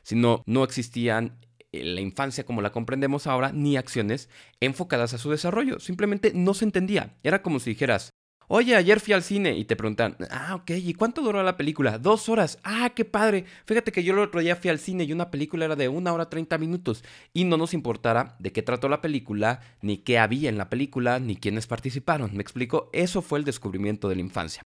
sino 0.02 0.42
no 0.46 0.64
existían 0.64 1.38
en 1.72 1.94
la 1.94 2.00
infancia 2.00 2.44
como 2.44 2.62
la 2.62 2.72
comprendemos 2.72 3.26
ahora, 3.26 3.52
ni 3.52 3.76
acciones 3.76 4.30
enfocadas 4.60 5.12
a 5.12 5.18
su 5.18 5.30
desarrollo. 5.30 5.80
Simplemente 5.80 6.32
no 6.34 6.54
se 6.54 6.64
entendía. 6.64 7.18
Era 7.22 7.42
como 7.42 7.60
si 7.60 7.70
dijeras, 7.70 8.10
oye, 8.48 8.74
ayer 8.74 9.00
fui 9.00 9.14
al 9.14 9.22
cine 9.22 9.56
y 9.56 9.64
te 9.64 9.76
preguntan, 9.76 10.16
ah, 10.30 10.56
ok, 10.56 10.70
¿y 10.70 10.94
cuánto 10.94 11.22
duró 11.22 11.42
la 11.42 11.56
película? 11.56 11.98
Dos 11.98 12.28
horas. 12.28 12.58
Ah, 12.64 12.90
qué 12.94 13.04
padre. 13.04 13.44
Fíjate 13.64 13.92
que 13.92 14.02
yo 14.02 14.12
el 14.14 14.18
otro 14.18 14.40
día 14.40 14.56
fui 14.56 14.70
al 14.70 14.78
cine 14.78 15.04
y 15.04 15.12
una 15.12 15.30
película 15.30 15.64
era 15.66 15.76
de 15.76 15.88
una 15.88 16.12
hora 16.12 16.28
treinta 16.28 16.58
minutos 16.58 17.04
y 17.32 17.44
no 17.44 17.56
nos 17.56 17.74
importara 17.74 18.36
de 18.38 18.52
qué 18.52 18.62
trató 18.62 18.88
la 18.88 19.00
película, 19.00 19.60
ni 19.82 19.98
qué 19.98 20.18
había 20.18 20.48
en 20.48 20.58
la 20.58 20.68
película, 20.68 21.18
ni 21.20 21.36
quiénes 21.36 21.66
participaron. 21.66 22.34
¿Me 22.34 22.42
explico? 22.42 22.90
Eso 22.92 23.22
fue 23.22 23.38
el 23.38 23.44
descubrimiento 23.44 24.08
de 24.08 24.16
la 24.16 24.22
infancia. 24.22 24.62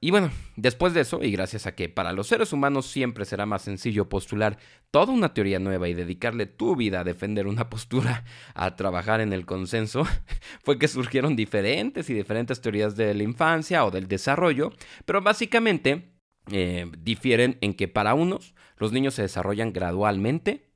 Y 0.00 0.12
bueno, 0.12 0.30
después 0.56 0.94
de 0.94 1.00
eso, 1.00 1.22
y 1.24 1.32
gracias 1.32 1.66
a 1.66 1.74
que 1.74 1.88
para 1.88 2.12
los 2.12 2.28
seres 2.28 2.52
humanos 2.52 2.86
siempre 2.86 3.24
será 3.24 3.46
más 3.46 3.62
sencillo 3.62 4.08
postular 4.08 4.58
toda 4.92 5.12
una 5.12 5.34
teoría 5.34 5.58
nueva 5.58 5.88
y 5.88 5.94
dedicarle 5.94 6.46
tu 6.46 6.76
vida 6.76 7.00
a 7.00 7.04
defender 7.04 7.48
una 7.48 7.68
postura, 7.70 8.24
a 8.54 8.76
trabajar 8.76 9.20
en 9.20 9.32
el 9.32 9.44
consenso, 9.44 10.06
fue 10.62 10.78
que 10.78 10.86
surgieron 10.86 11.34
diferentes 11.34 12.08
y 12.10 12.14
diferentes 12.14 12.60
teorías 12.60 12.96
de 12.96 13.12
la 13.12 13.22
infancia 13.24 13.84
o 13.84 13.90
del 13.90 14.06
desarrollo, 14.06 14.72
pero 15.04 15.20
básicamente 15.20 16.12
eh, 16.52 16.86
difieren 16.98 17.58
en 17.60 17.74
que 17.74 17.88
para 17.88 18.14
unos 18.14 18.54
los 18.76 18.92
niños 18.92 19.14
se 19.14 19.22
desarrollan 19.22 19.72
gradualmente 19.72 20.67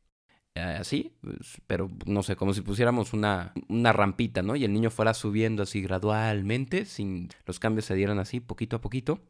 así, 0.54 1.12
pues, 1.20 1.60
pero 1.66 1.90
no 2.06 2.22
sé, 2.22 2.36
como 2.36 2.54
si 2.54 2.60
pusiéramos 2.60 3.12
una, 3.12 3.52
una 3.68 3.92
rampita, 3.92 4.42
¿no? 4.42 4.56
Y 4.56 4.64
el 4.64 4.72
niño 4.72 4.90
fuera 4.90 5.14
subiendo 5.14 5.62
así 5.62 5.80
gradualmente, 5.80 6.84
sin 6.84 7.28
los 7.46 7.58
cambios 7.58 7.86
se 7.86 7.94
dieran 7.94 8.18
así, 8.18 8.40
poquito 8.40 8.76
a 8.76 8.80
poquito. 8.80 9.20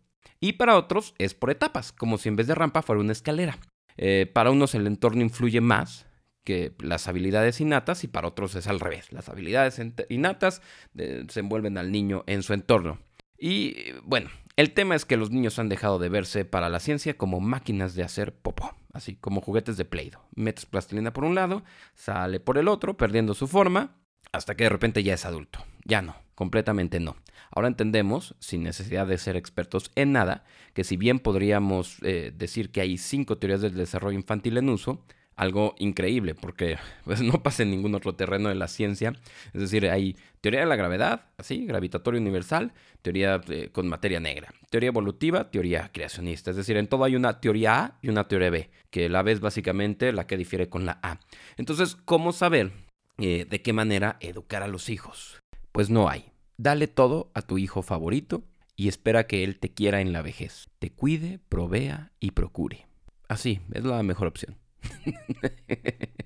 Y 0.41 0.55
para 0.55 0.77
otros 0.77 1.15
es 1.19 1.35
por 1.35 1.51
etapas, 1.51 1.93
como 1.93 2.19
si 2.19 2.29
en 2.29 2.37
vez 2.37 2.47
de 2.47 2.55
rampa 2.55 2.83
fuera 2.83 3.01
una 3.01 3.13
escalera. 3.13 3.59
Eh, 3.97 4.31
para 4.33 4.51
unos 4.51 4.75
el 4.75 4.87
entorno 4.87 5.23
influye 5.23 5.61
más 5.61 6.07
que 6.45 6.75
las 6.81 7.07
habilidades 7.07 7.61
innatas 7.61 8.05
y 8.05 8.09
para 8.09 8.29
otros 8.29 8.55
es 8.57 8.67
al 8.67 8.81
revés. 8.81 9.13
Las 9.13 9.29
habilidades 9.29 9.81
innatas 10.09 10.61
desenvuelven 10.93 11.79
al 11.79 11.93
niño 11.93 12.25
en 12.27 12.43
su 12.43 12.53
entorno. 12.53 12.99
Y 13.45 13.75
bueno, 14.05 14.31
el 14.55 14.73
tema 14.73 14.95
es 14.95 15.05
que 15.05 15.17
los 15.17 15.33
niños 15.33 15.59
han 15.59 15.69
dejado 15.69 15.99
de 15.99 16.09
verse 16.09 16.45
para 16.45 16.69
la 16.69 16.79
ciencia 16.79 17.19
como 17.19 17.41
máquinas 17.41 17.97
de 17.97 18.05
hacer 18.05 18.33
popó, 18.33 18.77
así 18.93 19.17
como 19.17 19.41
juguetes 19.41 19.77
de 19.77 19.85
Play-Doh. 19.85 20.21
Metes 20.37 20.65
plastilina 20.65 21.13
por 21.13 21.25
un 21.25 21.35
lado, 21.35 21.65
sale 21.97 22.39
por 22.39 22.57
el 22.57 22.69
otro, 22.69 22.97
perdiendo 22.97 23.35
su 23.35 23.49
forma, 23.49 23.97
hasta 24.31 24.55
que 24.55 24.63
de 24.63 24.71
repente 24.71 25.03
ya 25.03 25.15
es 25.15 25.27
adulto. 25.27 25.59
Ya 25.85 26.03
no, 26.03 26.15
completamente 26.37 27.01
no. 27.01 27.17
Ahora 27.51 27.67
entendemos, 27.67 28.37
sin 28.39 28.63
necesidad 28.63 29.09
de 29.09 29.19
ser 29.19 29.35
expertos 29.35 29.91
en 29.97 30.13
nada, 30.13 30.45
que 30.73 30.85
si 30.85 30.97
bien 30.97 31.19
podríamos 31.19 31.97
eh, 32.03 32.33
decir 32.33 32.71
que 32.71 32.81
hay 32.81 32.97
cinco 32.97 33.39
teorías 33.39 33.61
del 33.61 33.75
desarrollo 33.75 34.17
infantil 34.17 34.57
en 34.57 34.69
uso, 34.69 35.05
algo 35.43 35.75
increíble 35.79 36.35
porque 36.35 36.79
pues, 37.05 37.21
no 37.21 37.43
pasa 37.43 37.63
en 37.63 37.71
ningún 37.71 37.95
otro 37.95 38.15
terreno 38.15 38.49
de 38.49 38.55
la 38.55 38.69
ciencia. 38.69 39.13
Es 39.53 39.61
decir, 39.61 39.89
hay 39.89 40.17
teoría 40.41 40.61
de 40.61 40.67
la 40.67 40.77
gravedad, 40.77 41.27
así, 41.37 41.67
gravitatorio 41.67 42.21
universal, 42.21 42.73
teoría 43.03 43.41
eh, 43.49 43.69
con 43.73 43.89
materia 43.89 44.21
negra, 44.21 44.49
teoría 44.71 44.89
evolutiva, 44.89 45.51
teoría 45.51 45.91
creacionista. 45.93 46.51
Es 46.51 46.57
decir, 46.57 46.77
en 46.77 46.87
todo 46.87 47.05
hay 47.05 47.17
una 47.17 47.41
teoría 47.41 47.85
A 47.85 47.99
y 48.03 48.09
una 48.09 48.29
teoría 48.29 48.51
B, 48.51 48.71
que 48.91 49.09
la 49.09 49.23
B 49.23 49.33
es 49.33 49.41
básicamente 49.41 50.13
la 50.13 50.27
que 50.27 50.37
difiere 50.37 50.69
con 50.69 50.87
la 50.87 50.99
A. 51.03 51.21
Entonces, 51.57 51.97
¿cómo 51.97 52.33
saber 52.33 52.73
eh, 53.19 53.47
de 53.49 53.63
qué 53.63 53.73
manera 53.73 54.17
educar 54.21 54.63
a 54.63 54.69
los 54.69 54.89
hijos? 54.89 55.41
Pues 55.73 55.91
no 55.91 56.09
hay. 56.09 56.27
Dale 56.57 56.87
todo 56.87 57.31
a 57.35 57.43
tu 57.43 57.59
hijo 57.59 57.83
favorito 57.83 58.45
y 58.77 58.89
espera 58.89 59.27
que 59.27 59.45
él 59.45 59.59
te 59.59 59.73
quiera 59.73 60.01
en 60.01 60.13
la 60.13 60.23
vejez, 60.23 60.69
te 60.79 60.91
cuide, 60.91 61.41
provea 61.49 62.13
y 62.21 62.33
procure. 62.33 62.87
Así, 63.29 63.61
es 63.73 63.85
la 63.85 64.03
mejor 64.03 64.29
opción. 64.29 64.62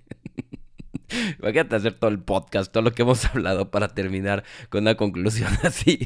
Imagínate 1.39 1.77
hacer 1.77 1.95
todo 1.95 2.11
el 2.11 2.19
podcast, 2.19 2.73
todo 2.73 2.83
lo 2.83 2.93
que 2.93 3.03
hemos 3.03 3.25
hablado 3.25 3.71
para 3.71 3.89
terminar 3.89 4.45
con 4.69 4.83
una 4.83 4.97
conclusión 4.97 5.51
así. 5.63 5.99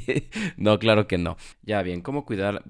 no, 0.56 0.78
claro 0.78 1.06
que 1.06 1.18
no. 1.18 1.36
Ya 1.62 1.82
bien, 1.82 2.02
¿cómo 2.02 2.24
cuidar 2.24 2.64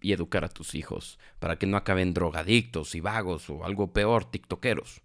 y 0.00 0.12
educar 0.12 0.44
a 0.44 0.48
tus 0.48 0.74
hijos 0.74 1.18
para 1.38 1.56
que 1.56 1.66
no 1.66 1.76
acaben 1.76 2.14
drogadictos 2.14 2.94
y 2.94 3.00
vagos 3.00 3.48
o 3.50 3.64
algo 3.64 3.92
peor, 3.92 4.24
tiktokeros? 4.24 5.02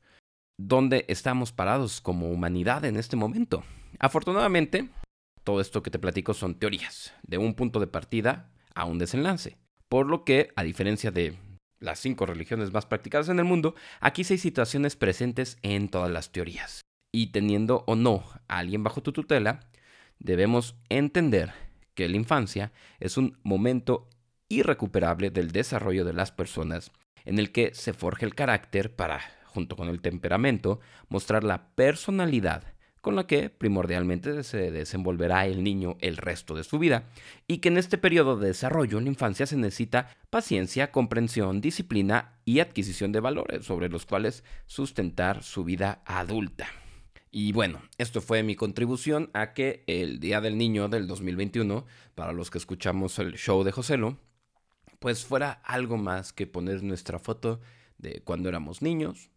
¿Dónde 0.57 1.05
estamos 1.07 1.51
parados 1.51 2.01
como 2.01 2.29
humanidad 2.29 2.84
en 2.86 2.97
este 2.97 3.15
momento? 3.15 3.63
Afortunadamente, 3.97 4.89
todo 5.43 5.62
esto 5.62 5.82
que 5.82 5.91
te 5.91 5.99
platico 5.99 6.34
son 6.34 6.56
teorías, 6.56 7.13
de 7.23 7.38
un 7.38 7.54
punto 7.54 7.80
de 7.80 7.88
partida 7.88 8.51
a 8.75 8.86
un 8.86 8.99
desenlace. 8.99 9.58
Por 9.88 10.08
lo 10.08 10.23
que, 10.23 10.51
a 10.56 10.63
diferencia 10.63 11.12
de 11.12 11.36
las 11.80 12.00
cinco 12.00 12.26
religiones 12.26 12.74
más 12.74 12.86
practicadas 12.86 13.30
en 13.30 13.39
el 13.39 13.46
mundo, 13.46 13.76
aquí 14.00 14.24
hay 14.30 14.38
situaciones 14.38 14.96
presentes 14.96 15.58
en 15.62 15.89
todas 15.89 16.12
las 16.12 16.32
teorías. 16.32 16.82
Y 17.12 17.28
teniendo 17.28 17.84
o 17.88 17.96
no 17.96 18.24
a 18.48 18.60
alguien 18.60 18.84
bajo 18.84 19.02
tu 19.02 19.12
tutela, 19.12 19.62
debemos 20.20 20.76
entender 20.89 21.54
que 21.96 22.08
la 22.08 22.18
infancia 22.18 22.72
es 23.00 23.18
un 23.18 23.38
momento 23.44 24.10
irrecuperable 24.48 25.30
del 25.30 25.52
desarrollo 25.52 26.06
de 26.06 26.13
las 26.13 26.32
personas 26.32 26.92
en 27.26 27.39
el 27.39 27.52
que 27.52 27.74
se 27.74 27.94
forja 27.94 28.26
el 28.26 28.36
carácter 28.36 28.96
para, 28.96 29.22
junto 29.46 29.76
con 29.76 29.89
el 29.89 30.02
temperamento, 30.02 30.80
mostrar 31.10 31.44
la 31.44 31.70
personalidad 31.76 32.63
con 33.01 33.15
la 33.15 33.27
que 33.27 33.49
primordialmente 33.49 34.43
se 34.43 34.71
desenvolverá 34.71 35.45
el 35.45 35.63
niño 35.63 35.97
el 36.01 36.17
resto 36.17 36.55
de 36.55 36.63
su 36.63 36.79
vida, 36.79 37.09
y 37.47 37.59
que 37.59 37.69
en 37.69 37.77
este 37.77 37.97
periodo 37.97 38.38
de 38.38 38.47
desarrollo 38.47 38.97
en 38.97 39.05
la 39.05 39.12
infancia 39.12 39.45
se 39.45 39.57
necesita 39.57 40.17
paciencia, 40.29 40.91
comprensión, 40.91 41.62
disciplina 41.62 42.39
y 42.45 42.59
adquisición 42.59 43.12
de 43.12 43.19
valores 43.19 43.65
sobre 43.65 43.89
los 43.89 44.05
cuales 44.05 44.43
sustentar 44.65 45.43
su 45.43 45.63
vida 45.63 46.01
adulta. 46.05 46.67
Y 47.31 47.51
bueno, 47.51 47.81
esto 47.97 48.21
fue 48.21 48.41
mi 48.43 48.55
contribución 48.55 49.29
a 49.33 49.53
que 49.53 49.83
el 49.88 50.19
Día 50.19 50.41
del 50.41 50.57
Niño 50.57 50.89
del 50.89 51.07
2021, 51.07 51.85
para 52.15 52.33
los 52.33 52.49
que 52.49 52.57
escuchamos 52.57 53.19
el 53.19 53.33
show 53.33 53.63
de 53.63 53.71
Joselo, 53.71 54.17
pues 54.99 55.25
fuera 55.25 55.51
algo 55.63 55.97
más 55.97 56.33
que 56.33 56.47
poner 56.47 56.83
nuestra 56.83 57.19
foto 57.19 57.62
de 57.97 58.21
cuando 58.21 58.49
éramos 58.49 58.81
niños, 58.81 59.29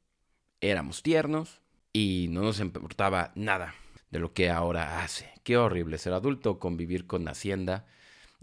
éramos 0.61 1.03
tiernos, 1.03 1.62
y 1.93 2.29
no 2.31 2.43
nos 2.43 2.61
importaba 2.61 3.33
nada 3.35 3.75
de 4.11 4.19
lo 4.19 4.33
que 4.33 4.51
ahora 4.51 5.03
hace. 5.03 5.31
Qué 5.43 5.57
horrible 5.57 5.99
ser 5.99 6.13
adulto, 6.13 6.59
convivir 6.59 7.07
con 7.07 7.27
Hacienda. 7.29 7.87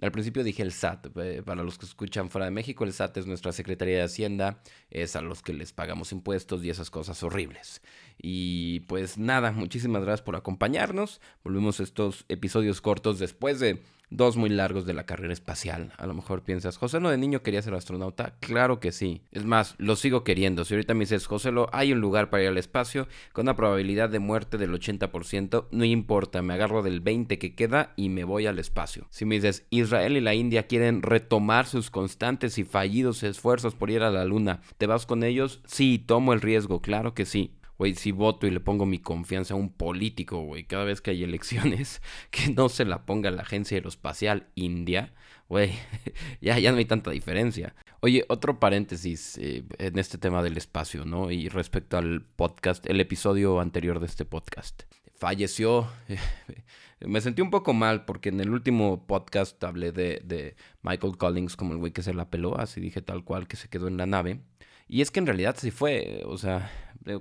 Al 0.02 0.12
principio 0.12 0.44
dije 0.44 0.64
el 0.64 0.72
SAT, 0.72 1.08
eh, 1.18 1.44
para 1.44 1.64
los 1.64 1.78
que 1.78 1.86
escuchan 1.86 2.30
fuera 2.30 2.46
de 2.46 2.52
México, 2.52 2.86
el 2.86 2.94
SAT 2.94 3.18
es 3.18 3.26
nuestra 3.26 3.52
Secretaría 3.52 3.98
de 3.98 4.04
Hacienda, 4.04 4.62
es 4.90 5.16
a 5.16 5.22
los 5.22 5.42
que 5.42 5.54
les 5.54 5.74
pagamos 5.74 6.12
impuestos 6.12 6.64
y 6.64 6.70
esas 6.70 6.90
cosas 6.90 7.22
horribles. 7.22 7.82
Y 8.22 8.82
pues 8.82 9.18
nada, 9.18 9.52
muchísimas 9.52 10.04
gracias 10.04 10.22
por 10.22 10.36
acompañarnos. 10.36 11.22
Volvemos 11.44 11.80
a 11.80 11.84
estos 11.84 12.26
episodios 12.28 12.82
cortos 12.82 13.18
después 13.18 13.60
de 13.60 13.82
dos 14.10 14.38
muy 14.38 14.50
largos 14.50 14.86
de 14.86 14.94
la 14.94 15.06
carrera 15.06 15.34
espacial. 15.34 15.94
A 15.98 16.08
lo 16.08 16.14
mejor 16.14 16.44
piensas, 16.44 16.78
José, 16.78 17.00
¿no 17.00 17.10
de 17.10 17.18
niño 17.18 17.42
quería 17.42 17.62
ser 17.62 17.74
astronauta? 17.74 18.36
Claro 18.40 18.80
que 18.80 18.92
sí. 18.92 19.22
Es 19.32 19.46
más, 19.46 19.76
lo 19.78 19.96
sigo 19.96 20.24
queriendo. 20.24 20.66
Si 20.66 20.74
ahorita 20.74 20.94
me 20.94 21.02
dices, 21.02 21.28
José, 21.28 21.52
hay 21.72 21.94
un 21.94 22.00
lugar 22.00 22.30
para 22.30 22.44
ir 22.44 22.50
al 22.50 22.58
espacio 22.58 23.08
con 23.34 23.46
una 23.46 23.56
probabilidad 23.56 24.10
de 24.10 24.20
muerte 24.20 24.58
del 24.58 24.74
80%, 24.74 25.68
no 25.72 25.86
importa, 25.86 26.42
me 26.42 26.54
agarro 26.54 26.82
del 26.82 27.02
20 27.02 27.40
que 27.40 27.56
queda 27.56 27.94
y 27.96 28.10
me 28.10 28.24
voy 28.24 28.48
al 28.48 28.60
espacio. 28.60 29.08
Si 29.10 29.26
me 29.26 29.36
dices, 29.36 29.66
Israel 29.70 30.18
y 30.18 30.22
la 30.22 30.34
India 30.34 30.68
quieren 30.68 31.02
retomar 31.02 31.66
sus 31.66 31.90
constantes 31.90 32.58
y 32.58 32.64
fallidos 32.64 33.24
esfuerzos 33.24 33.76
por 33.76 33.90
ir 33.90 34.04
a 34.04 34.12
la 34.12 34.26
luna, 34.26 34.62
¿te 34.78 34.88
vas 34.88 35.06
con 35.06 35.24
ellos? 35.24 35.62
Sí, 35.66 36.00
tomo 36.00 36.34
el 36.34 36.42
riesgo, 36.42 36.82
claro 36.82 37.14
que 37.14 37.26
sí 37.26 37.59
güey, 37.80 37.96
si 37.96 38.12
voto 38.12 38.46
y 38.46 38.52
le 38.52 38.60
pongo 38.60 38.86
mi 38.86 39.00
confianza 39.00 39.54
a 39.54 39.58
un 39.58 39.70
político, 39.70 40.42
güey, 40.42 40.66
cada 40.66 40.84
vez 40.84 41.00
que 41.00 41.12
hay 41.12 41.24
elecciones, 41.24 42.02
que 42.30 42.54
no 42.54 42.68
se 42.68 42.84
la 42.86 43.06
ponga 43.06 43.32
la 43.32 43.42
Agencia 43.42 43.78
Aeroespacial 43.78 44.50
India, 44.54 45.14
güey, 45.48 45.72
ya, 46.42 46.60
ya 46.60 46.74
no 46.74 46.78
hay 46.78 46.86
tanta 46.86 47.10
diferencia. 47.10 47.74
Oye, 48.02 48.26
otro 48.28 48.60
paréntesis 48.60 49.38
eh, 49.38 49.64
en 49.78 49.98
este 49.98 50.18
tema 50.18 50.44
del 50.44 50.58
espacio, 50.58 51.06
¿no? 51.06 51.32
Y 51.32 51.48
respecto 51.48 51.98
al 51.98 52.22
podcast, 52.22 52.86
el 52.86 53.00
episodio 53.00 53.62
anterior 53.62 54.02
de 54.02 54.08
este 54.08 54.26
podcast. 54.26 54.84
Falleció, 55.16 55.88
me 57.00 57.22
sentí 57.22 57.42
un 57.42 57.50
poco 57.50 57.74
mal 57.74 58.04
porque 58.04 58.28
en 58.28 58.42
el 58.42 58.50
último 58.50 59.08
podcast 59.08 59.64
hablé 59.64 59.94
de, 59.94 60.22
de 60.26 60.58
Michael 60.82 61.18
Collins 61.18 61.56
como 61.56 61.72
el 61.72 61.80
güey 61.80 61.94
que 61.94 62.04
se 62.04 62.14
la 62.14 62.30
peló, 62.30 62.60
así 62.60 62.82
dije 62.82 63.02
tal 63.02 63.24
cual, 63.24 63.48
que 63.48 63.56
se 63.56 63.70
quedó 63.70 63.88
en 63.88 63.96
la 63.96 64.06
nave. 64.06 64.42
Y 64.90 65.02
es 65.02 65.12
que 65.12 65.20
en 65.20 65.28
realidad 65.28 65.56
sí 65.58 65.70
fue, 65.70 66.24
o 66.26 66.38
sea, 66.38 66.72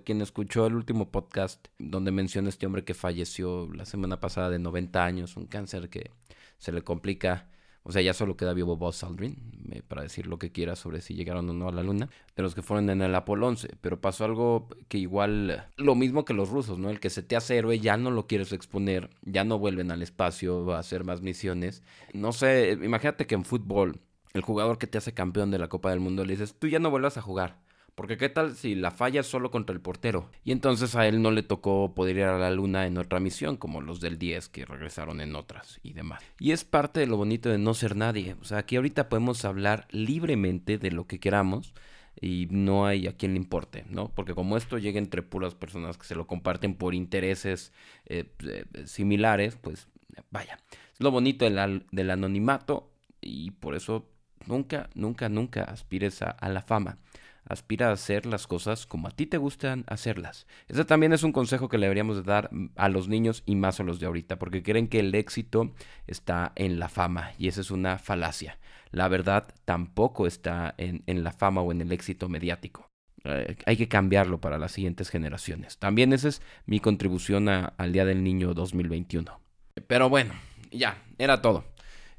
quien 0.04 0.20
escuchó 0.20 0.66
el 0.66 0.74
último 0.74 1.10
podcast 1.10 1.68
donde 1.78 2.10
menciona 2.10 2.48
este 2.48 2.66
hombre 2.66 2.84
que 2.84 2.94
falleció 2.94 3.68
la 3.72 3.84
semana 3.84 4.20
pasada 4.20 4.50
de 4.50 4.58
90 4.58 5.04
años, 5.04 5.36
un 5.36 5.46
cáncer 5.46 5.88
que 5.88 6.10
se 6.58 6.72
le 6.72 6.82
complica, 6.82 7.48
o 7.82 7.92
sea, 7.92 8.02
ya 8.02 8.12
solo 8.12 8.36
queda 8.36 8.52
vivo 8.52 8.76
Buzz 8.76 9.02
Aldrin 9.02 9.82
para 9.88 10.02
decir 10.02 10.26
lo 10.26 10.38
que 10.38 10.52
quiera 10.52 10.76
sobre 10.76 11.00
si 11.00 11.14
llegaron 11.14 11.48
o 11.48 11.52
no 11.52 11.68
a 11.68 11.72
la 11.72 11.82
luna, 11.82 12.10
de 12.36 12.42
los 12.42 12.54
que 12.54 12.62
fueron 12.62 12.90
en 12.90 13.00
el 13.00 13.14
Apolo 13.14 13.46
11, 13.46 13.76
pero 13.80 14.00
pasó 14.00 14.24
algo 14.24 14.68
que 14.88 14.98
igual, 14.98 15.66
lo 15.76 15.94
mismo 15.94 16.24
que 16.24 16.34
los 16.34 16.50
rusos, 16.50 16.78
¿no? 16.78 16.90
El 16.90 17.00
que 17.00 17.10
se 17.10 17.22
te 17.22 17.36
hace 17.36 17.56
héroe 17.56 17.80
ya 17.80 17.96
no 17.96 18.10
lo 18.10 18.26
quieres 18.26 18.52
exponer, 18.52 19.10
ya 19.22 19.44
no 19.44 19.58
vuelven 19.58 19.90
al 19.90 20.02
espacio 20.02 20.72
a 20.72 20.80
hacer 20.80 21.04
más 21.04 21.22
misiones. 21.22 21.82
No 22.12 22.32
sé, 22.32 22.78
imagínate 22.82 23.26
que 23.26 23.34
en 23.34 23.44
fútbol 23.44 24.00
el 24.34 24.42
jugador 24.42 24.78
que 24.78 24.86
te 24.86 24.98
hace 24.98 25.14
campeón 25.14 25.50
de 25.50 25.58
la 25.58 25.68
Copa 25.68 25.90
del 25.90 26.00
Mundo 26.00 26.24
le 26.24 26.34
dices, 26.34 26.54
tú 26.58 26.66
ya 26.66 26.78
no 26.78 26.90
vuelvas 26.90 27.16
a 27.16 27.22
jugar, 27.22 27.58
Porque 27.98 28.16
qué 28.16 28.28
tal 28.28 28.54
si 28.54 28.76
la 28.76 28.92
falla 28.92 29.24
solo 29.24 29.50
contra 29.50 29.74
el 29.74 29.80
portero. 29.80 30.30
Y 30.44 30.52
entonces 30.52 30.94
a 30.94 31.08
él 31.08 31.20
no 31.20 31.32
le 31.32 31.42
tocó 31.42 31.96
poder 31.96 32.18
ir 32.18 32.22
a 32.22 32.38
la 32.38 32.52
luna 32.52 32.86
en 32.86 32.96
otra 32.96 33.18
misión, 33.18 33.56
como 33.56 33.80
los 33.80 34.00
del 34.00 34.20
10 34.20 34.50
que 34.50 34.64
regresaron 34.64 35.20
en 35.20 35.34
otras 35.34 35.80
y 35.82 35.94
demás. 35.94 36.22
Y 36.38 36.52
es 36.52 36.62
parte 36.62 37.00
de 37.00 37.08
lo 37.08 37.16
bonito 37.16 37.48
de 37.48 37.58
no 37.58 37.74
ser 37.74 37.96
nadie. 37.96 38.36
O 38.40 38.44
sea, 38.44 38.58
aquí 38.58 38.76
ahorita 38.76 39.08
podemos 39.08 39.44
hablar 39.44 39.88
libremente 39.90 40.78
de 40.78 40.92
lo 40.92 41.08
que 41.08 41.18
queramos 41.18 41.74
y 42.20 42.46
no 42.52 42.86
hay 42.86 43.08
a 43.08 43.16
quien 43.16 43.32
le 43.32 43.38
importe, 43.38 43.84
¿no? 43.88 44.12
Porque 44.14 44.32
como 44.32 44.56
esto 44.56 44.78
llega 44.78 45.00
entre 45.00 45.22
puras 45.24 45.56
personas 45.56 45.98
que 45.98 46.06
se 46.06 46.14
lo 46.14 46.28
comparten 46.28 46.76
por 46.76 46.94
intereses 46.94 47.72
eh, 48.06 48.30
eh, 48.46 48.64
similares, 48.84 49.56
pues 49.60 49.88
vaya, 50.30 50.60
es 50.92 51.00
lo 51.00 51.10
bonito 51.10 51.44
del, 51.50 51.84
del 51.90 52.10
anonimato 52.12 52.92
y 53.20 53.50
por 53.50 53.74
eso 53.74 54.06
nunca, 54.48 54.88
nunca, 54.94 55.28
nunca 55.28 55.64
aspires 55.64 56.22
a, 56.22 56.48
la 56.48 56.62
fama. 56.62 56.98
Aspira 57.44 57.88
a 57.88 57.92
hacer 57.92 58.26
las 58.26 58.46
cosas 58.46 58.86
como 58.86 59.08
a 59.08 59.10
ti 59.10 59.26
te 59.26 59.38
gustan 59.38 59.84
hacerlas. 59.86 60.46
Ese 60.68 60.84
también 60.84 61.12
es 61.12 61.22
un 61.22 61.32
consejo 61.32 61.68
que 61.68 61.78
le 61.78 61.86
deberíamos 61.86 62.24
dar 62.24 62.50
a 62.76 62.88
los 62.88 63.08
niños 63.08 63.42
y 63.46 63.56
más 63.56 63.80
a 63.80 63.84
los 63.84 64.00
de 64.00 64.06
ahorita, 64.06 64.38
porque 64.38 64.62
creen 64.62 64.88
que 64.88 65.00
el 65.00 65.14
éxito 65.14 65.72
está 66.06 66.52
en 66.56 66.78
la 66.78 66.88
fama 66.88 67.32
y 67.38 67.48
esa 67.48 67.60
es 67.60 67.70
una 67.70 67.98
falacia. 67.98 68.58
La 68.90 69.08
verdad 69.08 69.48
tampoco 69.64 70.26
está 70.26 70.74
en, 70.78 71.02
la 71.24 71.32
fama 71.32 71.60
o 71.62 71.72
en 71.72 71.80
el 71.80 71.92
éxito 71.92 72.28
mediático. 72.28 72.90
Eh, 73.24 73.56
hay 73.66 73.76
que 73.76 73.88
cambiarlo 73.88 74.40
para 74.40 74.58
las 74.58 74.72
siguientes 74.72 75.10
generaciones. 75.10 75.78
También 75.78 76.12
esa 76.12 76.28
es 76.28 76.42
mi 76.66 76.80
contribución 76.80 77.48
al 77.48 77.92
Día 77.92 78.04
del 78.04 78.22
Niño 78.22 78.54
2021. 78.54 79.40
Pero 79.86 80.08
bueno, 80.08 80.34
ya, 80.70 81.02
era 81.18 81.42
todo. 81.42 81.64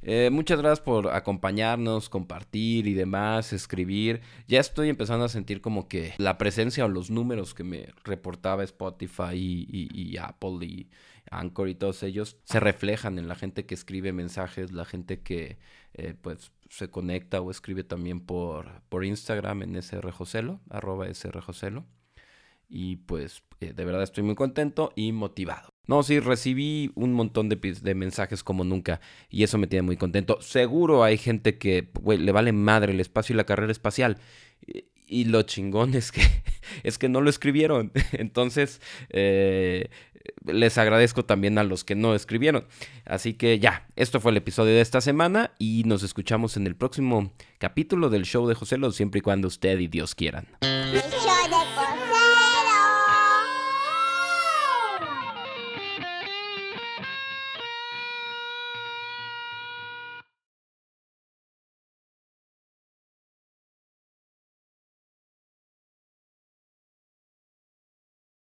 Eh, 0.01 0.29
muchas 0.31 0.59
gracias 0.59 0.79
por 0.79 1.09
acompañarnos, 1.09 2.07
compartir 2.09 2.87
y 2.87 2.93
demás, 2.93 3.51
escribir. 3.51 4.21
Ya 4.47 4.59
estoy 4.59 4.89
empezando 4.89 5.25
a 5.25 5.29
sentir 5.29 5.61
como 5.61 5.87
que 5.89 6.13
la 6.17 6.37
presencia 6.37 6.85
o 6.85 6.87
los 6.87 7.09
números 7.11 7.53
que 7.53 7.65
me 7.65 7.89
reportaba 8.05 8.63
Spotify 8.63 9.35
y, 9.35 10.17
Apple 10.17 10.65
y 10.65 10.89
Anchor 11.29 11.67
y 11.67 11.75
todos 11.75 12.01
ellos 12.03 12.37
se 12.45 12.59
reflejan 12.59 13.19
en 13.19 13.27
la 13.27 13.35
gente 13.35 13.65
que 13.65 13.75
escribe 13.75 14.13
mensajes, 14.13 14.71
la 14.71 14.85
gente 14.85 15.21
que 15.21 15.57
eh, 15.93 16.15
pues 16.19 16.51
se 16.69 16.89
conecta 16.89 17.41
o 17.41 17.51
escribe 17.51 17.83
también 17.83 18.21
por, 18.21 18.81
por 18.89 19.03
Instagram 19.03 19.63
en 19.63 19.81
srjocelo, 19.81 20.61
arroba 20.69 21.13
srjocelo. 21.13 21.85
Y 22.69 22.97
pues 22.97 23.43
eh, 23.59 23.73
de 23.73 23.85
verdad 23.85 24.03
estoy 24.03 24.23
muy 24.23 24.35
contento 24.35 24.93
y 24.95 25.11
motivado. 25.11 25.68
No, 25.89 26.03
sí, 26.03 26.19
recibí 26.19 26.91
un 26.93 27.13
montón 27.13 27.49
de, 27.49 27.95
mensajes 27.95 28.43
como 28.43 28.63
nunca 28.63 29.01
y 29.27 29.41
eso 29.41 29.57
me 29.57 29.65
tiene 29.65 29.81
muy 29.81 29.97
contento. 29.97 30.39
Seguro 30.39 31.03
hay 31.03 31.17
gente 31.17 31.57
que 31.57 31.89
le 32.05 32.31
vale 32.31 32.51
madre 32.51 32.93
el 32.93 32.99
espacio 32.99 33.33
y 33.33 33.37
la 33.37 33.45
carrera 33.45 33.71
espacial. 33.71 34.19
Y, 35.07 35.25
lo 35.25 35.41
chingón 35.41 35.93
es 35.95 36.11
que, 36.11 36.21
es 36.83 36.99
que 36.99 37.09
no 37.09 37.21
lo 37.21 37.31
escribieron. 37.31 37.91
Entonces, 38.11 38.81
eh, 39.09 39.89
les 40.45 40.77
agradezco 40.77 41.25
también 41.25 41.57
a 41.57 41.63
los 41.63 41.83
que 41.83 41.95
no 41.95 42.13
escribieron. 42.13 42.67
Así 43.05 43.33
que 43.33 43.57
ya, 43.57 43.87
esto 43.95 44.19
fue 44.19 44.29
el 44.29 44.37
episodio 44.37 44.75
de 44.75 44.81
esta 44.81 45.01
semana 45.01 45.53
y 45.57 45.81
nos 45.87 46.03
escuchamos 46.03 46.55
en 46.55 46.67
el 46.67 46.75
próximo 46.75 47.33
capítulo 47.57 48.11
del 48.11 48.25
show 48.25 48.47
de 48.47 48.53
José 48.53 48.77
Lo, 48.77 48.91
siempre 48.91 49.17
y 49.17 49.21
cuando 49.21 49.47
usted 49.47 49.79
y 49.79 49.87
Dios 49.87 50.13
quieran. 50.13 50.45